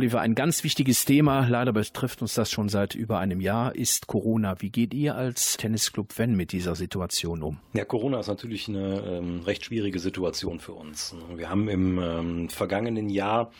Oliver, 0.00 0.22
ein 0.22 0.34
ganz 0.34 0.64
wichtiges 0.64 1.04
Thema, 1.04 1.46
leider 1.46 1.74
betrifft 1.74 2.22
uns 2.22 2.32
das 2.32 2.50
schon 2.50 2.70
seit 2.70 2.94
über 2.94 3.18
einem 3.18 3.38
Jahr, 3.38 3.76
ist 3.76 4.06
Corona. 4.06 4.58
Wie 4.62 4.70
geht 4.70 4.94
ihr 4.94 5.14
als 5.14 5.58
Tennisclub 5.58 6.16
Wenn 6.16 6.36
mit 6.36 6.52
dieser 6.52 6.74
Situation 6.74 7.42
um? 7.42 7.58
Ja, 7.74 7.84
Corona 7.84 8.18
ist 8.18 8.28
natürlich 8.28 8.66
eine 8.66 9.02
ähm, 9.06 9.42
recht 9.42 9.66
schwierige 9.66 9.98
Situation 9.98 10.58
für 10.58 10.72
uns. 10.72 11.14
Wir 11.36 11.50
haben 11.50 11.68
im 11.68 11.98
ähm, 11.98 12.48
vergangenen 12.48 13.10
Jahr 13.10 13.52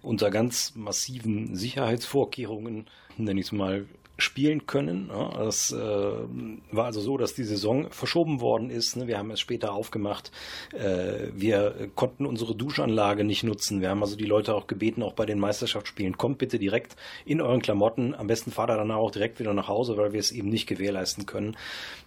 unter 0.00 0.30
ganz 0.30 0.76
massiven 0.76 1.56
Sicherheitsvorkehrungen, 1.56 2.86
nenne 3.16 3.40
ich 3.40 3.46
es 3.46 3.52
mal, 3.52 3.84
spielen 4.20 4.66
können. 4.66 5.10
Es 5.46 5.72
äh, 5.72 5.76
war 5.76 6.84
also 6.86 7.00
so, 7.00 7.16
dass 7.16 7.34
die 7.34 7.44
Saison 7.44 7.90
verschoben 7.90 8.40
worden 8.40 8.70
ist. 8.70 8.96
Ne? 8.96 9.06
Wir 9.06 9.18
haben 9.18 9.30
es 9.30 9.40
später 9.40 9.72
aufgemacht. 9.72 10.30
Äh, 10.72 11.28
wir 11.34 11.90
konnten 11.94 12.26
unsere 12.26 12.54
Duschanlage 12.54 13.24
nicht 13.24 13.42
nutzen. 13.42 13.80
Wir 13.80 13.90
haben 13.90 14.02
also 14.02 14.16
die 14.16 14.24
Leute 14.24 14.54
auch 14.54 14.66
gebeten, 14.66 15.02
auch 15.02 15.14
bei 15.14 15.26
den 15.26 15.38
Meisterschaftsspielen, 15.38 16.18
kommt 16.18 16.38
bitte 16.38 16.58
direkt 16.58 16.96
in 17.24 17.40
euren 17.40 17.62
Klamotten. 17.62 18.14
Am 18.14 18.26
besten 18.26 18.50
fahrt 18.50 18.70
ihr 18.70 18.76
danach 18.76 18.96
auch 18.96 19.10
direkt 19.10 19.40
wieder 19.40 19.54
nach 19.54 19.68
Hause, 19.68 19.96
weil 19.96 20.12
wir 20.12 20.20
es 20.20 20.32
eben 20.32 20.48
nicht 20.48 20.66
gewährleisten 20.66 21.26
können. 21.26 21.56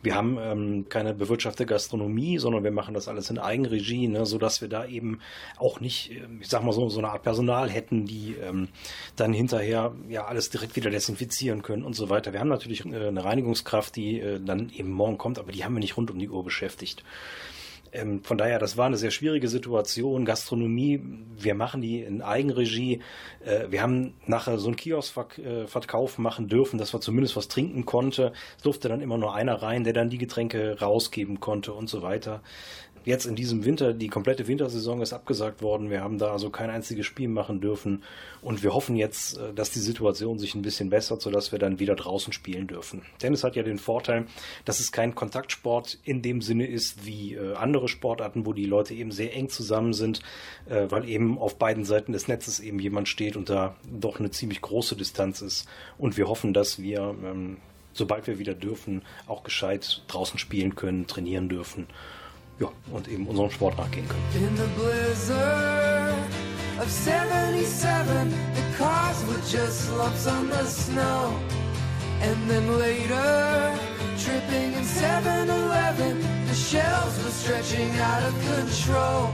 Wir 0.01 0.15
haben 0.15 0.37
ähm, 0.39 0.85
keine 0.89 1.13
bewirtschaftete 1.13 1.65
Gastronomie, 1.65 2.37
sondern 2.37 2.63
wir 2.63 2.71
machen 2.71 2.93
das 2.93 3.07
alles 3.07 3.29
in 3.29 3.39
Eigenregie, 3.39 4.07
ne? 4.07 4.25
sodass 4.25 4.61
wir 4.61 4.67
da 4.67 4.85
eben 4.85 5.19
auch 5.57 5.79
nicht, 5.79 6.11
äh, 6.11 6.21
ich 6.39 6.49
sag 6.49 6.63
mal 6.63 6.73
so, 6.73 6.89
so 6.89 6.99
eine 6.99 7.09
Art 7.09 7.23
Personal 7.23 7.69
hätten, 7.69 8.05
die 8.05 8.35
ähm, 8.41 8.69
dann 9.15 9.33
hinterher 9.33 9.93
ja 10.09 10.25
alles 10.25 10.49
direkt 10.49 10.75
wieder 10.75 10.89
desinfizieren 10.89 11.61
können 11.61 11.83
und 11.83 11.95
so 11.95 12.02
so 12.03 12.09
weiter. 12.09 12.33
Wir 12.33 12.39
haben 12.39 12.49
natürlich 12.49 12.85
äh, 12.85 13.07
eine 13.07 13.23
Reinigungskraft, 13.23 13.95
die 13.95 14.19
äh, 14.19 14.39
dann 14.39 14.69
eben 14.69 14.91
morgen 14.91 15.17
kommt, 15.17 15.39
aber 15.39 15.51
die 15.51 15.63
haben 15.63 15.73
wir 15.73 15.79
nicht 15.79 15.97
rund 15.97 16.11
um 16.11 16.19
die 16.19 16.29
Uhr 16.29 16.43
beschäftigt. 16.43 17.03
Ähm, 17.93 18.23
von 18.23 18.37
daher, 18.37 18.59
das 18.59 18.75
war 18.75 18.87
eine 18.87 18.97
sehr 18.97 19.11
schwierige 19.11 19.47
Situation. 19.47 20.25
Gastronomie, 20.25 20.99
wir 21.37 21.55
machen 21.55 21.81
die 21.81 22.01
in 22.01 22.21
Eigenregie. 22.21 23.01
Äh, 23.45 23.69
wir 23.69 23.81
haben 23.81 24.15
nachher 24.25 24.57
so 24.57 24.67
einen 24.67 24.75
Kioskverkauf 24.75 26.17
machen 26.17 26.49
dürfen, 26.49 26.77
dass 26.77 26.91
man 26.91 27.01
zumindest 27.01 27.35
was 27.35 27.47
trinken 27.47 27.85
konnte. 27.85 28.33
Es 28.57 28.63
durfte 28.63 28.89
dann 28.89 29.01
immer 29.01 29.17
nur 29.17 29.33
einer 29.33 29.61
rein, 29.61 29.83
der 29.83 29.93
dann 29.93 30.09
die 30.09 30.17
Getränke 30.17 30.79
rausgeben 30.81 31.39
konnte 31.39 31.71
und 31.73 31.87
so 31.87 32.01
weiter 32.01 32.41
jetzt 33.05 33.25
in 33.25 33.35
diesem 33.35 33.65
Winter, 33.65 33.93
die 33.93 34.07
komplette 34.07 34.47
Wintersaison 34.47 35.01
ist 35.01 35.13
abgesagt 35.13 35.61
worden. 35.61 35.89
Wir 35.89 36.01
haben 36.01 36.17
da 36.17 36.31
also 36.31 36.49
kein 36.49 36.69
einziges 36.69 37.05
Spiel 37.05 37.27
machen 37.27 37.61
dürfen. 37.61 38.03
Und 38.41 38.63
wir 38.63 38.73
hoffen 38.73 38.95
jetzt, 38.95 39.37
äh, 39.37 39.53
dass 39.53 39.71
die 39.71 39.79
Situation 39.79 40.39
sich 40.39 40.55
ein 40.55 40.61
bisschen 40.61 40.89
bessert, 40.89 41.21
sodass 41.21 41.51
wir 41.51 41.59
dann 41.59 41.79
wieder 41.79 41.95
draußen 41.95 42.33
spielen 42.33 42.67
dürfen. 42.67 43.03
Tennis 43.19 43.43
hat 43.43 43.55
ja 43.55 43.63
den 43.63 43.79
Vorteil, 43.79 44.25
dass 44.65 44.79
es 44.79 44.91
kein 44.91 45.15
Kontaktsport 45.15 45.97
in 46.03 46.21
dem 46.21 46.41
Sinne 46.41 46.67
ist 46.67 47.05
wie 47.05 47.35
äh, 47.35 47.55
andere 47.55 47.87
Sportarten, 47.87 48.45
wo 48.45 48.53
die 48.53 48.65
Leute 48.65 48.93
eben 48.93 49.11
sehr 49.11 49.35
eng 49.35 49.49
zusammen 49.49 49.93
sind, 49.93 50.21
äh, 50.69 50.87
weil 50.89 51.07
eben 51.07 51.37
auf 51.37 51.57
beiden 51.57 51.85
Seiten 51.85 52.13
des 52.13 52.27
Netzes 52.27 52.59
eben 52.59 52.79
jemand 52.79 53.09
steht 53.09 53.35
und 53.35 53.49
da 53.49 53.75
doch 53.91 54.19
eine 54.19 54.31
ziemlich 54.31 54.61
große 54.61 54.95
Distanz 54.95 55.41
ist. 55.41 55.67
Und 55.97 56.17
wir 56.17 56.27
hoffen, 56.27 56.53
dass 56.53 56.81
wir, 56.81 57.15
ähm, 57.23 57.57
sobald 57.93 58.27
wir 58.27 58.39
wieder 58.39 58.53
dürfen, 58.53 59.03
auch 59.27 59.43
gescheit 59.43 60.03
draußen 60.07 60.39
spielen 60.39 60.75
können, 60.75 61.07
trainieren 61.07 61.49
dürfen 61.49 61.87
ja, 62.59 62.67
und 62.91 63.07
eben 63.07 63.27
unserem 63.27 63.51
Sport 63.51 63.77
nachgehen 63.77 64.07
können. 64.07 64.23
In 64.35 64.55
the 64.55 64.67
blizzard 64.75 66.13
of 66.79 66.89
77, 66.89 68.29
the 68.55 68.77
cars 68.77 69.23
were 69.27 69.41
just 69.49 69.91
lumps 69.97 70.27
on 70.27 70.49
the 70.49 70.65
snow. 70.65 71.33
And 72.21 72.49
then 72.49 72.79
later, 72.79 73.73
tripping 74.17 74.73
in 74.73 74.83
7-Eleven, 74.83 76.21
the 76.47 76.55
shelves 76.55 77.21
were 77.23 77.31
stretching 77.31 77.91
out 77.99 78.23
of 78.23 78.33
control. 78.55 79.29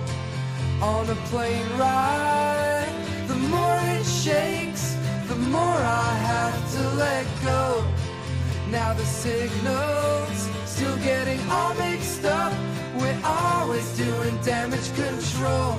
On 0.82 1.08
a 1.10 1.16
plane 1.30 1.68
ride, 1.78 2.92
the 3.28 3.36
more 3.36 3.80
it 4.00 4.06
shakes, 4.06 4.96
the 5.28 5.36
more 5.36 5.62
I 5.62 6.14
have 6.32 6.72
to 6.74 6.90
let 6.96 7.26
go. 7.44 7.84
Now 8.72 8.94
the 8.94 9.06
signals 9.06 10.50
still 10.80 10.98
getting 11.00 11.42
all 11.52 11.74
mixed 11.74 12.24
up. 12.24 12.54
We're 13.02 13.22
always 13.26 13.86
doing 13.98 14.36
damage 14.42 14.90
control. 14.96 15.76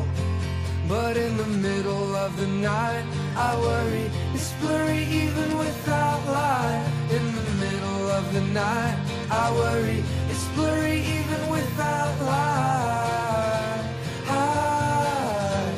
But 0.87 1.17
in 1.17 1.39
the 1.39 1.47
middle 1.47 2.15
of 2.17 2.37
the 2.37 2.47
night, 2.47 3.07
I 3.35 3.51
worry 3.67 4.11
it's 4.35 4.53
blurry 4.61 5.05
even 5.23 5.57
without 5.57 6.21
light. 6.27 6.85
In 7.17 7.25
the 7.39 7.47
middle 7.65 8.11
of 8.19 8.25
the 8.35 8.43
night, 8.63 8.99
I 9.31 9.45
worry 9.63 10.05
it's 10.29 10.47
blurry 10.57 10.99
even 11.17 11.41
without 11.49 12.15
light. 12.33 13.85
High, 14.33 15.73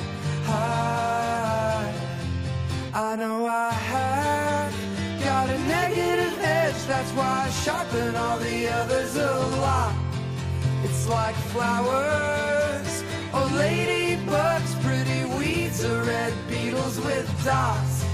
high. 0.51 1.95
I 2.93 3.17
know 3.21 3.42
sharpen 7.65 8.17
all 8.17 8.39
the 8.39 8.69
others 8.69 9.15
a 9.17 9.35
lot. 9.63 9.95
It's 10.83 11.07
like 11.09 11.37
flowers 11.55 13.05
or 13.33 13.47
ladybugs, 13.63 14.73
pretty 14.83 15.25
weeds 15.37 15.85
or 15.85 16.03
red 16.03 16.35
beetles 16.49 16.99
with 16.99 17.29
dots. 17.45 18.05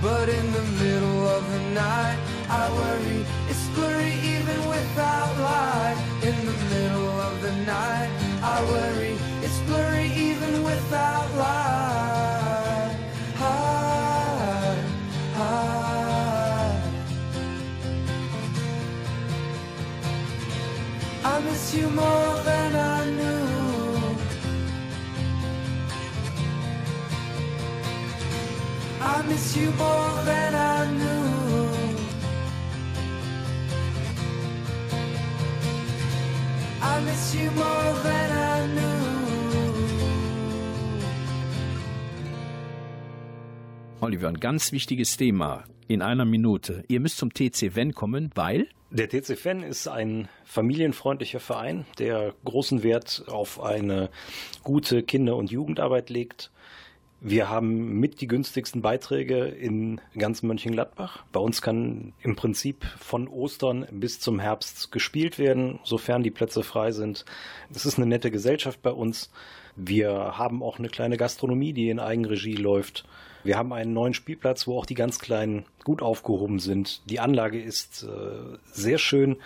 But 0.00 0.28
in 0.28 0.46
the 0.52 0.62
middle 0.82 1.26
of 1.26 1.42
the 1.52 1.62
night, 1.74 2.18
I 2.48 2.70
worry 2.80 3.26
it's 3.50 3.66
blurry 3.74 4.14
even 4.34 4.60
without 4.68 5.32
light. 5.50 5.98
In 6.22 6.36
the 6.46 6.58
middle 6.72 7.20
of 7.28 7.42
the 7.42 7.54
night, 7.66 8.10
I 8.42 8.56
worry 8.74 9.16
it's 9.42 9.58
blurry 9.66 10.06
even 10.28 10.62
without 10.62 11.28
light. 11.34 11.83
You 21.76 21.88
more 21.90 22.42
than 22.44 22.74
I 22.76 23.10
knew. 23.10 23.46
I 29.00 29.22
miss 29.28 29.56
you 29.56 29.70
more 29.72 30.24
than 30.24 30.54
I 30.54 30.90
knew. 30.98 31.24
I 36.82 37.00
miss 37.00 37.34
you 37.34 37.50
more 37.50 37.92
than 38.02 38.30
I 38.30 38.66
knew. 38.74 38.94
Oliver, 44.00 44.28
ein 44.28 44.38
ganz 44.38 44.70
wichtiges 44.72 45.16
Thema 45.16 45.64
in 45.88 46.02
einer 46.02 46.24
Minute. 46.24 46.84
Ihr 46.88 47.00
müsst 47.00 47.18
zum 47.18 47.32
TC 47.32 47.74
Wenn 47.74 47.92
kommen, 47.92 48.30
weil? 48.34 48.68
Der 48.90 49.08
TC 49.08 49.36
Fan 49.36 49.62
ist 49.62 49.88
ein 49.88 50.28
familienfreundlicher 50.44 51.40
Verein, 51.40 51.84
der 51.98 52.34
großen 52.44 52.82
Wert 52.82 53.24
auf 53.26 53.60
eine 53.60 54.10
gute 54.62 55.02
Kinder- 55.02 55.36
und 55.36 55.50
Jugendarbeit 55.50 56.10
legt. 56.10 56.50
Wir 57.20 57.48
haben 57.48 57.98
mit 58.00 58.20
die 58.20 58.26
günstigsten 58.26 58.82
Beiträge 58.82 59.46
in 59.46 60.00
ganz 60.16 60.42
Mönchengladbach. 60.42 61.24
Bei 61.32 61.40
uns 61.40 61.62
kann 61.62 62.12
im 62.20 62.36
Prinzip 62.36 62.84
von 62.98 63.28
Ostern 63.28 63.86
bis 63.90 64.20
zum 64.20 64.38
Herbst 64.38 64.92
gespielt 64.92 65.38
werden, 65.38 65.80
sofern 65.84 66.22
die 66.22 66.30
Plätze 66.30 66.62
frei 66.62 66.92
sind. 66.92 67.24
Es 67.74 67.86
ist 67.86 67.96
eine 67.96 68.06
nette 68.06 68.30
Gesellschaft 68.30 68.82
bei 68.82 68.90
uns. 68.92 69.30
Wir 69.74 70.12
haben 70.36 70.62
auch 70.62 70.78
eine 70.78 70.88
kleine 70.88 71.16
Gastronomie, 71.16 71.72
die 71.72 71.88
in 71.88 71.98
Eigenregie 71.98 72.56
läuft. 72.56 73.06
Wir 73.44 73.56
haben 73.58 73.72
einen 73.72 73.92
neuen 73.92 74.14
Spielplatz, 74.14 74.66
wo 74.66 74.78
auch 74.78 74.86
die 74.86 74.94
ganz 74.94 75.18
Kleinen 75.18 75.66
gut 75.84 76.02
aufgehoben 76.02 76.58
sind. 76.58 77.08
Die 77.10 77.20
Anlage 77.20 77.60
ist 77.60 78.02
äh, 78.02 78.56
sehr 78.72 78.98
schön 78.98 79.36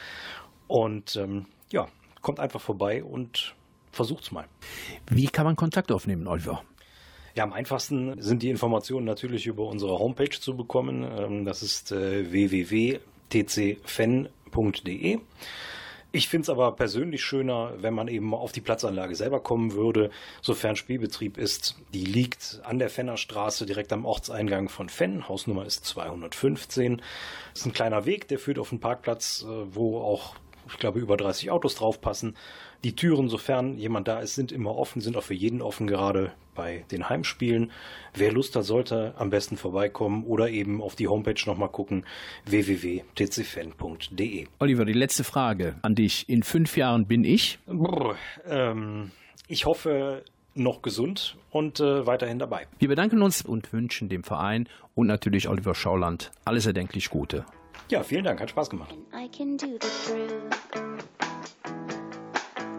und 0.69 1.17
ähm, 1.17 1.47
ja, 1.71 1.89
kommt 2.23 2.41
einfach 2.41 2.61
vorbei 2.61 3.03
und 3.03 3.55
versucht's 3.91 4.31
mal. 4.31 4.47
Wie 5.11 5.27
kann 5.27 5.45
man 5.45 5.57
Kontakt 5.57 5.91
aufnehmen, 5.91 6.27
Oliver? 6.29 6.63
Ja, 7.35 7.43
am 7.45 7.53
einfachsten 7.53 8.23
sind 8.23 8.43
die 8.43 8.51
Informationen 8.51 9.05
natürlich 9.05 9.47
über 9.47 9.67
unsere 9.67 9.99
Homepage 9.99 10.31
zu 10.31 10.57
bekommen. 10.57 11.05
Ähm, 11.05 11.45
das 11.45 11.63
ist 11.63 11.93
äh, 11.93 12.31
www.tcfen.de. 12.33 13.01
Ich 16.11 16.29
finde 16.29 16.45
es 16.45 16.51
aber 16.51 16.73
persönlich 16.73 17.23
schöner, 17.23 17.75
wenn 17.83 17.93
man 17.93 18.09
eben 18.09 18.33
auf 18.33 18.53
die 18.53 18.63
Platzanlage 18.63 19.15
selber 19.15 19.41
kommen 19.41 19.75
würde, 19.75 20.11
sofern 20.41 20.75
Spielbetrieb 20.75 21.37
ist. 21.37 21.77
Die 21.93 22.05
liegt 22.05 22.61
an 22.65 22.79
der 22.79 22.89
Fennerstraße 22.89 23.67
direkt 23.67 23.93
am 23.93 24.07
Ortseingang 24.07 24.71
von 24.71 24.89
Fenn. 24.89 25.29
Hausnummer 25.29 25.67
ist 25.67 25.85
215. 25.85 27.03
Das 27.53 27.61
ist 27.61 27.67
ein 27.67 27.75
kleiner 27.75 28.07
Weg, 28.07 28.27
der 28.29 28.39
führt 28.39 28.59
auf 28.59 28.73
einen 28.73 28.81
Parkplatz, 28.81 29.45
äh, 29.47 29.75
wo 29.75 30.01
auch, 30.01 30.35
ich 30.71 30.79
glaube, 30.79 31.01
über 31.01 31.17
30 31.17 31.51
Autos 31.51 31.77
draufpassen. 31.77 32.37
Die 32.85 32.95
Türen, 32.95 33.29
sofern 33.29 33.77
jemand 33.77 34.09
da 34.09 34.21
ist, 34.21 34.35
sind 34.35 34.53
immer 34.53 34.77
offen, 34.77 35.01
sind 35.01 35.17
auch 35.17 35.25
für 35.25 35.35
jeden 35.35 35.63
offen, 35.63 35.87
gerade 35.87 36.33
bei 36.55 36.85
den 36.91 37.09
Heimspielen. 37.09 37.71
Wer 38.15 38.33
Lust 38.33 38.57
hat, 38.57 38.65
sollte 38.65 39.15
am 39.17 39.31
besten 39.31 39.57
vorbeikommen 39.57 40.25
oder 40.25 40.51
eben 40.51 40.83
auf 40.83 40.97
die 40.97 41.09
Homepage 41.09 41.41
nochmal 41.47 41.71
gucken, 41.71 42.05
www.tcfan.de. 42.47 44.47
Oliver, 44.59 44.85
die 44.85 44.93
letzte 44.93 45.25
Frage 45.25 45.77
an 45.83 45.95
dich. 45.95 46.29
In 46.29 46.43
fünf 46.43 46.77
Jahren 46.77 47.07
bin 47.07 47.25
ich? 47.25 47.59
Brr, 47.67 48.17
ähm, 48.47 49.13
ich 49.47 49.67
hoffe 49.67 50.25
noch 50.55 50.83
gesund 50.83 51.37
und 51.51 51.81
äh, 51.81 52.07
weiterhin 52.07 52.39
dabei. 52.39 52.67
Wir 52.79 52.89
bedanken 52.89 53.23
uns 53.23 53.43
und 53.43 53.73
wünschen 53.73 54.09
dem 54.09 54.25
Verein 54.25 54.69
und 54.95 55.07
natürlich 55.07 55.49
Oliver 55.49 55.75
Schauland 55.75 56.33
alles 56.45 56.67
erdenklich 56.67 57.11
Gute. 57.11 57.45
Ja, 57.91 58.03
vielen 58.03 58.25
Dank, 58.25 58.39
hat 58.39 58.51
Spaß 58.51 58.69
gemacht. 58.69 58.95
I 59.15 59.29
can 59.29 59.57
do 59.57 59.79
the. 59.79 59.89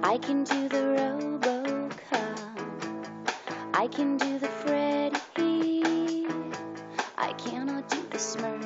I 0.03 0.20
can 0.20 0.43
do 0.43 0.70
the 0.70 0.84
robocop. 0.95 1.89
I 3.74 3.88
can 3.88 4.18
do 4.18 4.38
the 4.38 4.47
Freddy. 4.47 6.28
I 7.18 7.34
cannot 7.34 7.89
do 7.89 7.97
the 8.12 8.20
Smurf. 8.20 8.62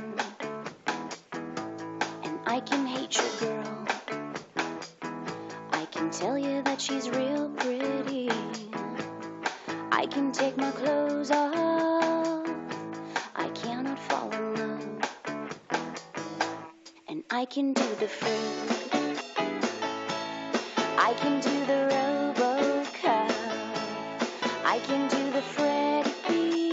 And 2.24 2.38
I 2.46 2.60
can 2.60 2.86
hate 2.88 3.16
your 3.16 3.32
girl. 3.40 3.86
I 5.72 5.86
can 5.92 6.12
tell 6.12 6.38
you 6.38 6.62
that 6.64 6.82
she's 6.82 7.10
real 7.10 7.50
pretty. 7.56 8.30
I 9.94 10.06
can 10.08 10.34
take 10.34 10.58
my 10.58 10.72
clothes 10.72 11.32
off. 11.32 11.93
I 17.44 17.46
can 17.46 17.74
do 17.74 17.96
the 18.00 18.08
fruit. 18.08 19.20
I 20.98 21.14
can 21.18 21.42
do 21.42 21.66
the 21.66 21.80
robocop. 21.92 23.34
I 24.64 24.80
can 24.88 25.10
do 25.10 25.32
the 25.32 25.42
Freddy. 25.42 26.72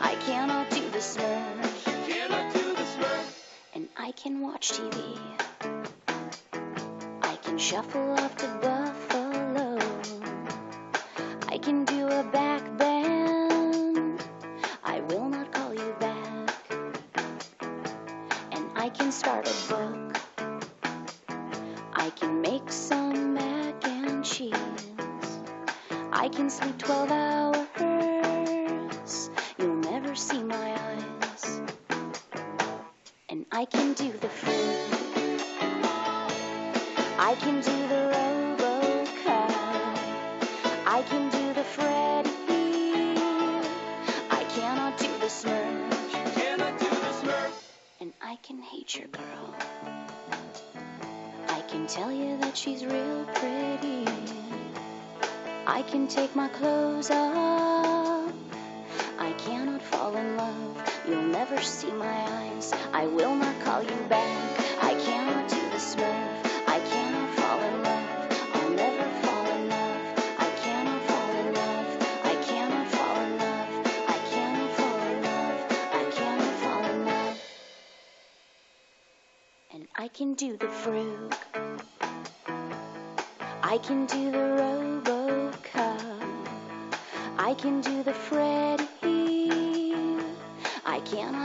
I 0.00 0.14
cannot 0.26 0.70
do 0.70 0.88
the 0.88 1.00
Smurf. 1.00 2.08
Cannot 2.08 2.54
do 2.54 2.62
the 2.80 2.86
Smurf. 2.94 3.26
And 3.74 3.88
I 3.98 4.12
can 4.12 4.40
watch 4.40 4.72
TV. 4.72 5.18
I 7.20 7.36
can 7.42 7.58
shuffle 7.58 8.12
off 8.12 8.34
to 8.38 8.46
Buffalo. 8.46 8.75
I 33.58 33.64
can 33.64 33.94
do 33.94 34.12
the 34.12 34.28
fruit. 34.28 34.76
I 37.18 37.34
can 37.40 37.62
do 37.62 37.76
the 37.88 38.02
robocop. 38.12 39.50
I 40.86 41.02
can 41.08 41.30
do 41.30 41.54
the 41.54 41.64
Freddy. 41.64 43.18
I 44.30 44.44
cannot 44.56 44.98
do 44.98 45.08
the 45.20 45.30
Smurf. 45.38 46.34
Cannot 46.34 46.78
do 46.78 46.84
the 46.84 47.12
Smurf. 47.22 47.52
And 48.02 48.12
I 48.20 48.36
can 48.42 48.60
hate 48.60 48.94
your 48.94 49.08
girl. 49.08 49.54
I 51.48 51.62
can 51.62 51.86
tell 51.86 52.12
you 52.12 52.36
that 52.36 52.58
she's 52.58 52.84
real 52.84 53.24
pretty. 53.36 54.04
I 55.66 55.80
can 55.80 56.06
take 56.08 56.36
my 56.36 56.48
clothes 56.48 57.10
off. 57.10 57.95
See 61.66 61.92
my 61.92 62.06
eyes. 62.06 62.72
I 62.92 63.06
will 63.06 63.34
not 63.34 63.60
call 63.60 63.82
you 63.82 63.96
back. 64.08 64.60
I 64.82 64.95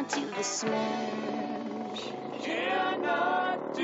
Cannot 0.01 0.15
do 0.15 0.21
the 0.35 0.43
Smurf. 0.43 2.11
Cannot 2.43 3.77
do 3.77 3.83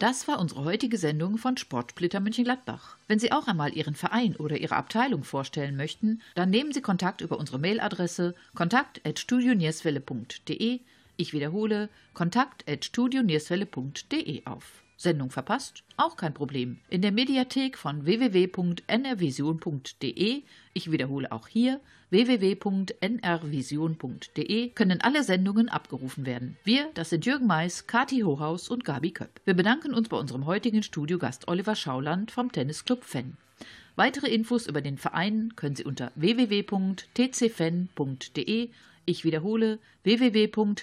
Das 0.00 0.26
war 0.26 0.40
unsere 0.40 0.64
heutige 0.64 0.98
Sendung 0.98 1.38
von 1.38 1.56
Sportsplitter 1.56 2.18
Mönchengladbach. 2.18 2.96
Wenn 3.06 3.20
Sie 3.20 3.30
auch 3.30 3.46
einmal 3.46 3.72
Ihren 3.72 3.94
Verein 3.94 4.34
oder 4.34 4.56
Ihre 4.56 4.74
Abteilung 4.74 5.22
vorstellen 5.22 5.76
möchten, 5.76 6.20
dann 6.34 6.50
nehmen 6.50 6.72
Sie 6.72 6.82
Kontakt 6.82 7.20
über 7.20 7.38
unsere 7.38 7.60
Mailadresse 7.60 8.34
kontakt@studionierswelle.de. 8.56 10.80
Ich 11.16 11.32
wiederhole 11.32 11.88
kontakt@studionierswelle.de 12.14 14.46
auf. 14.46 14.83
Sendung 14.96 15.30
verpasst? 15.30 15.84
Auch 15.96 16.16
kein 16.16 16.34
Problem. 16.34 16.78
In 16.88 17.02
der 17.02 17.12
Mediathek 17.12 17.78
von 17.78 18.04
www.nrvision.de, 18.04 20.42
ich 20.72 20.90
wiederhole 20.90 21.30
auch 21.32 21.46
hier 21.48 21.80
www.nrvision.de, 22.10 24.68
können 24.70 25.00
alle 25.00 25.22
Sendungen 25.24 25.68
abgerufen 25.68 26.26
werden. 26.26 26.56
Wir, 26.62 26.88
das 26.94 27.10
sind 27.10 27.26
Jürgen 27.26 27.46
Mais, 27.46 27.88
Kati 27.88 28.20
Hohaus 28.20 28.68
und 28.68 28.84
Gabi 28.84 29.10
Köpp. 29.10 29.40
Wir 29.44 29.54
bedanken 29.54 29.92
uns 29.94 30.08
bei 30.08 30.16
unserem 30.16 30.46
heutigen 30.46 30.84
Studiogast 30.84 31.48
Oliver 31.48 31.74
Schauland 31.74 32.30
vom 32.30 32.52
Tennisclub 32.52 33.02
Fenn. 33.04 33.36
Weitere 33.96 34.28
Infos 34.28 34.66
über 34.66 34.80
den 34.80 34.98
Verein 34.98 35.52
können 35.56 35.76
Sie 35.76 35.84
unter 35.84 36.10
www.tcfen.de 36.16 38.70
ich 39.06 39.24
wiederhole 39.24 39.78
www.tcfen.de 40.02 40.80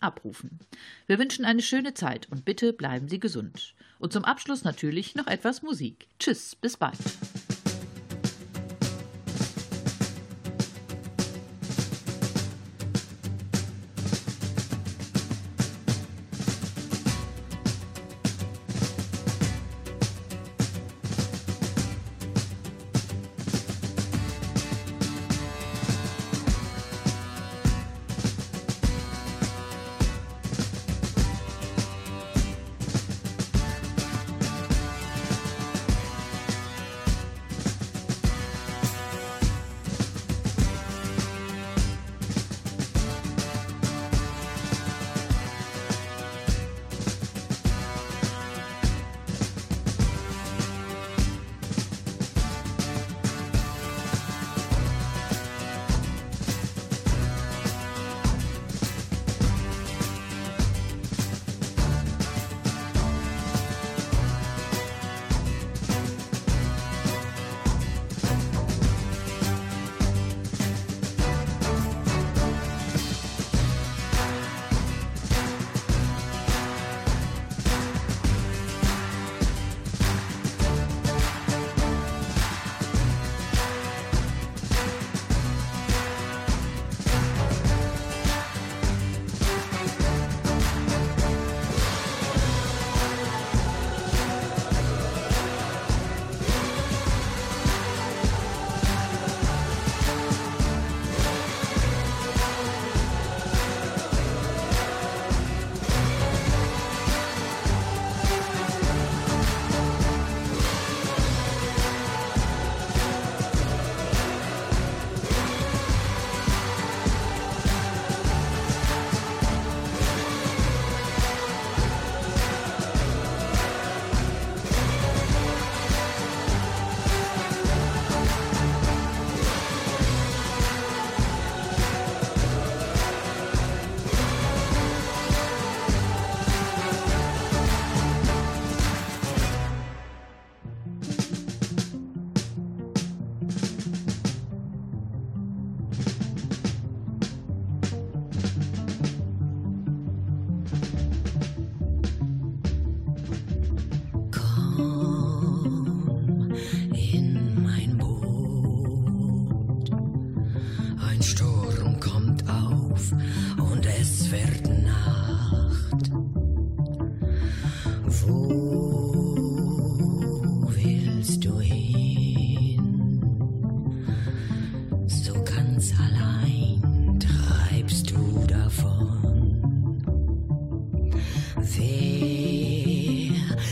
abrufen. 0.00 0.58
Wir 1.06 1.18
wünschen 1.18 1.44
eine 1.44 1.62
schöne 1.62 1.94
Zeit 1.94 2.28
und 2.30 2.44
bitte 2.44 2.72
bleiben 2.72 3.08
Sie 3.08 3.20
gesund. 3.20 3.74
Und 3.98 4.12
zum 4.12 4.24
Abschluss 4.24 4.64
natürlich 4.64 5.14
noch 5.14 5.26
etwas 5.26 5.62
Musik. 5.62 6.06
Tschüss, 6.18 6.54
bis 6.56 6.76
bald. 6.76 6.98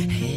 Wer 0.07 0.34